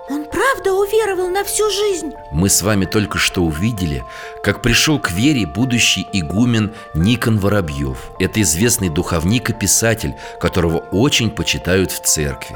Он 0.10 0.24
правда 0.24 0.72
уверовал 0.74 1.28
на 1.28 1.43
всю 1.43 1.70
жизнь? 1.70 2.13
Мы 2.32 2.48
с 2.48 2.62
вами 2.62 2.86
только 2.86 3.17
что 3.17 3.43
увидели, 3.43 4.06
как 4.41 4.62
пришел 4.62 5.00
к 5.00 5.12
вере 5.12 5.46
будущий 5.46 6.08
игумен 6.13 6.74
Никон 6.93 7.39
Воробьев. 7.39 8.12
Это 8.17 8.41
известный 8.41 8.88
духовник 8.88 9.50
и 9.50 9.54
писатель, 9.54 10.15
которого 10.39 10.78
очень 10.91 11.30
почитают 11.30 11.91
в 11.91 12.00
церкви. 12.00 12.56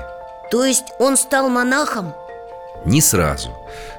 То 0.49 0.63
есть 0.63 0.93
он 0.97 1.17
стал 1.17 1.49
монахом? 1.49 2.13
Не 2.85 3.01
сразу. 3.01 3.49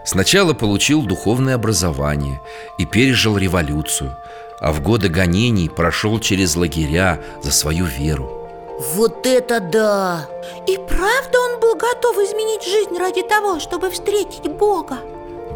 Сначала 0.04 0.54
получил 0.54 1.02
духовное 1.02 1.54
образование 1.54 2.40
и 2.78 2.86
пережил 2.86 3.36
революцию, 3.36 4.16
а 4.60 4.72
в 4.72 4.80
годы 4.80 5.08
гонений 5.08 5.68
прошел 5.68 6.18
через 6.20 6.56
лагеря 6.56 7.20
за 7.42 7.52
свою 7.52 7.84
веру. 7.84 8.41
Вот 8.82 9.26
это 9.26 9.60
да! 9.60 10.28
И 10.66 10.76
правда 10.76 11.38
он 11.38 11.60
был 11.60 11.76
готов 11.76 12.16
изменить 12.16 12.64
жизнь 12.64 12.98
ради 12.98 13.22
того, 13.22 13.60
чтобы 13.60 13.90
встретить 13.90 14.50
Бога? 14.50 14.98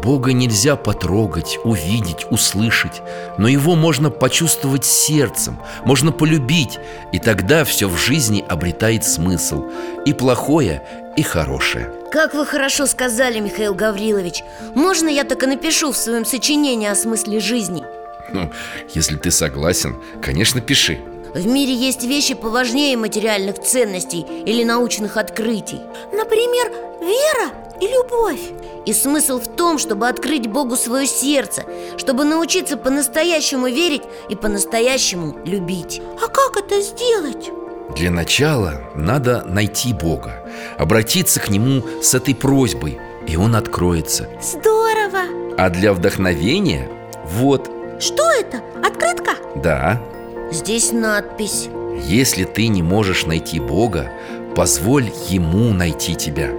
Бога 0.01 0.31
нельзя 0.31 0.77
потрогать, 0.77 1.57
увидеть, 1.65 2.25
услышать 2.31 3.01
Но 3.37 3.49
его 3.49 3.75
можно 3.75 4.09
почувствовать 4.09 4.85
сердцем, 4.85 5.59
можно 5.83 6.13
полюбить 6.13 6.79
И 7.11 7.19
тогда 7.19 7.65
все 7.65 7.89
в 7.89 7.97
жизни 7.97 8.45
обретает 8.47 9.03
смысл 9.03 9.65
И 10.05 10.13
плохое, 10.13 10.83
и 11.17 11.23
хорошее 11.23 11.91
Как 12.11 12.33
вы 12.33 12.45
хорошо 12.45 12.85
сказали, 12.85 13.39
Михаил 13.39 13.73
Гаврилович 13.73 14.43
Можно 14.75 15.09
я 15.09 15.25
так 15.25 15.43
и 15.43 15.47
напишу 15.47 15.91
в 15.91 15.97
своем 15.97 16.23
сочинении 16.23 16.87
о 16.87 16.95
смысле 16.95 17.41
жизни? 17.41 17.83
Ну, 18.31 18.51
если 18.93 19.17
ты 19.17 19.31
согласен, 19.31 19.97
конечно, 20.21 20.61
пиши 20.61 20.99
в 21.37 21.45
мире 21.45 21.73
есть 21.73 22.03
вещи 22.03 22.33
поважнее 22.33 22.97
материальных 22.97 23.59
ценностей 23.59 24.25
или 24.45 24.63
научных 24.63 25.17
открытий 25.17 25.79
Например, 26.11 26.71
вера 26.99 27.51
и 27.79 27.87
любовь 27.87 28.41
И 28.87 28.93
смысл 28.93 29.39
в 29.39 29.47
том, 29.47 29.77
чтобы 29.77 30.07
открыть 30.07 30.47
Богу 30.47 30.75
свое 30.75 31.05
сердце 31.05 31.63
Чтобы 31.97 32.23
научиться 32.25 32.75
по-настоящему 32.75 33.67
верить 33.67 34.01
и 34.29 34.35
по-настоящему 34.35 35.37
любить 35.45 36.01
А 36.23 36.27
как 36.27 36.57
это 36.57 36.81
сделать? 36.81 37.51
Для 37.95 38.09
начала 38.09 38.81
надо 38.95 39.43
найти 39.45 39.93
Бога 39.93 40.43
Обратиться 40.77 41.39
к 41.39 41.49
Нему 41.49 41.83
с 42.01 42.15
этой 42.15 42.33
просьбой 42.33 42.97
И 43.27 43.37
Он 43.37 43.55
откроется 43.55 44.27
Здорово! 44.41 45.21
А 45.57 45.69
для 45.69 45.93
вдохновения 45.93 46.89
вот 47.25 47.69
Что 47.99 48.23
это? 48.31 48.61
Открытка? 48.83 49.31
Да, 49.55 50.01
Здесь 50.51 50.91
надпись. 50.91 51.69
Если 52.05 52.43
ты 52.43 52.67
не 52.67 52.83
можешь 52.83 53.25
найти 53.25 53.59
Бога, 53.59 54.11
позволь 54.55 55.11
Ему 55.29 55.73
найти 55.73 56.15
тебя. 56.15 56.51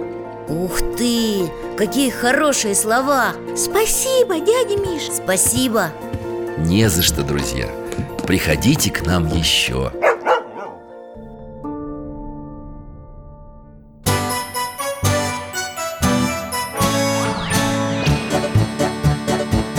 Ух 0.47 0.79
ты! 0.97 1.49
Какие 1.77 2.09
хорошие 2.09 2.75
слова! 2.75 3.33
Спасибо, 3.55 4.39
дядя 4.39 4.77
Миш. 4.77 5.09
Спасибо. 5.11 5.91
Не 6.57 6.89
за 6.89 7.01
что, 7.01 7.23
друзья. 7.23 7.67
Приходите 8.25 8.91
к 8.91 9.05
нам 9.05 9.27
еще 9.27 9.91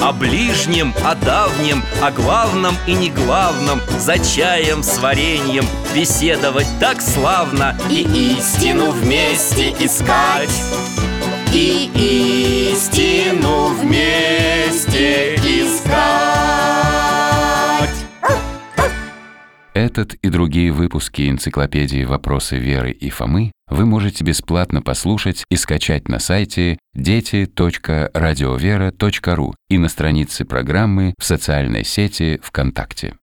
о 0.00 0.12
ближнем, 0.12 0.94
о 1.04 1.14
давнем, 1.14 1.82
о 2.02 2.10
главном 2.10 2.76
и 2.86 2.92
не 2.94 3.10
главном 3.10 3.80
За 3.98 4.18
чаем 4.18 4.82
с 4.82 4.98
вареньем 4.98 5.64
беседовать 5.94 6.68
так 6.78 7.00
славно 7.00 7.76
И 7.90 8.36
истину 8.38 8.90
вместе 8.90 9.70
искать. 9.78 10.50
И 11.52 12.70
истину 12.72 13.74
вместе 13.74 15.34
искать 15.36 16.29
Этот 19.74 20.14
и 20.14 20.30
другие 20.30 20.72
выпуски 20.72 21.30
энциклопедии 21.30 22.02
«Вопросы 22.04 22.56
Веры 22.56 22.90
и 22.90 23.08
Фомы» 23.08 23.52
вы 23.68 23.86
можете 23.86 24.24
бесплатно 24.24 24.82
послушать 24.82 25.44
и 25.48 25.54
скачать 25.54 26.08
на 26.08 26.18
сайте 26.18 26.76
дети.радиовера.ру 26.94 29.54
и 29.68 29.78
на 29.78 29.88
странице 29.88 30.44
программы 30.44 31.14
в 31.18 31.24
социальной 31.24 31.84
сети 31.84 32.40
ВКонтакте. 32.42 33.14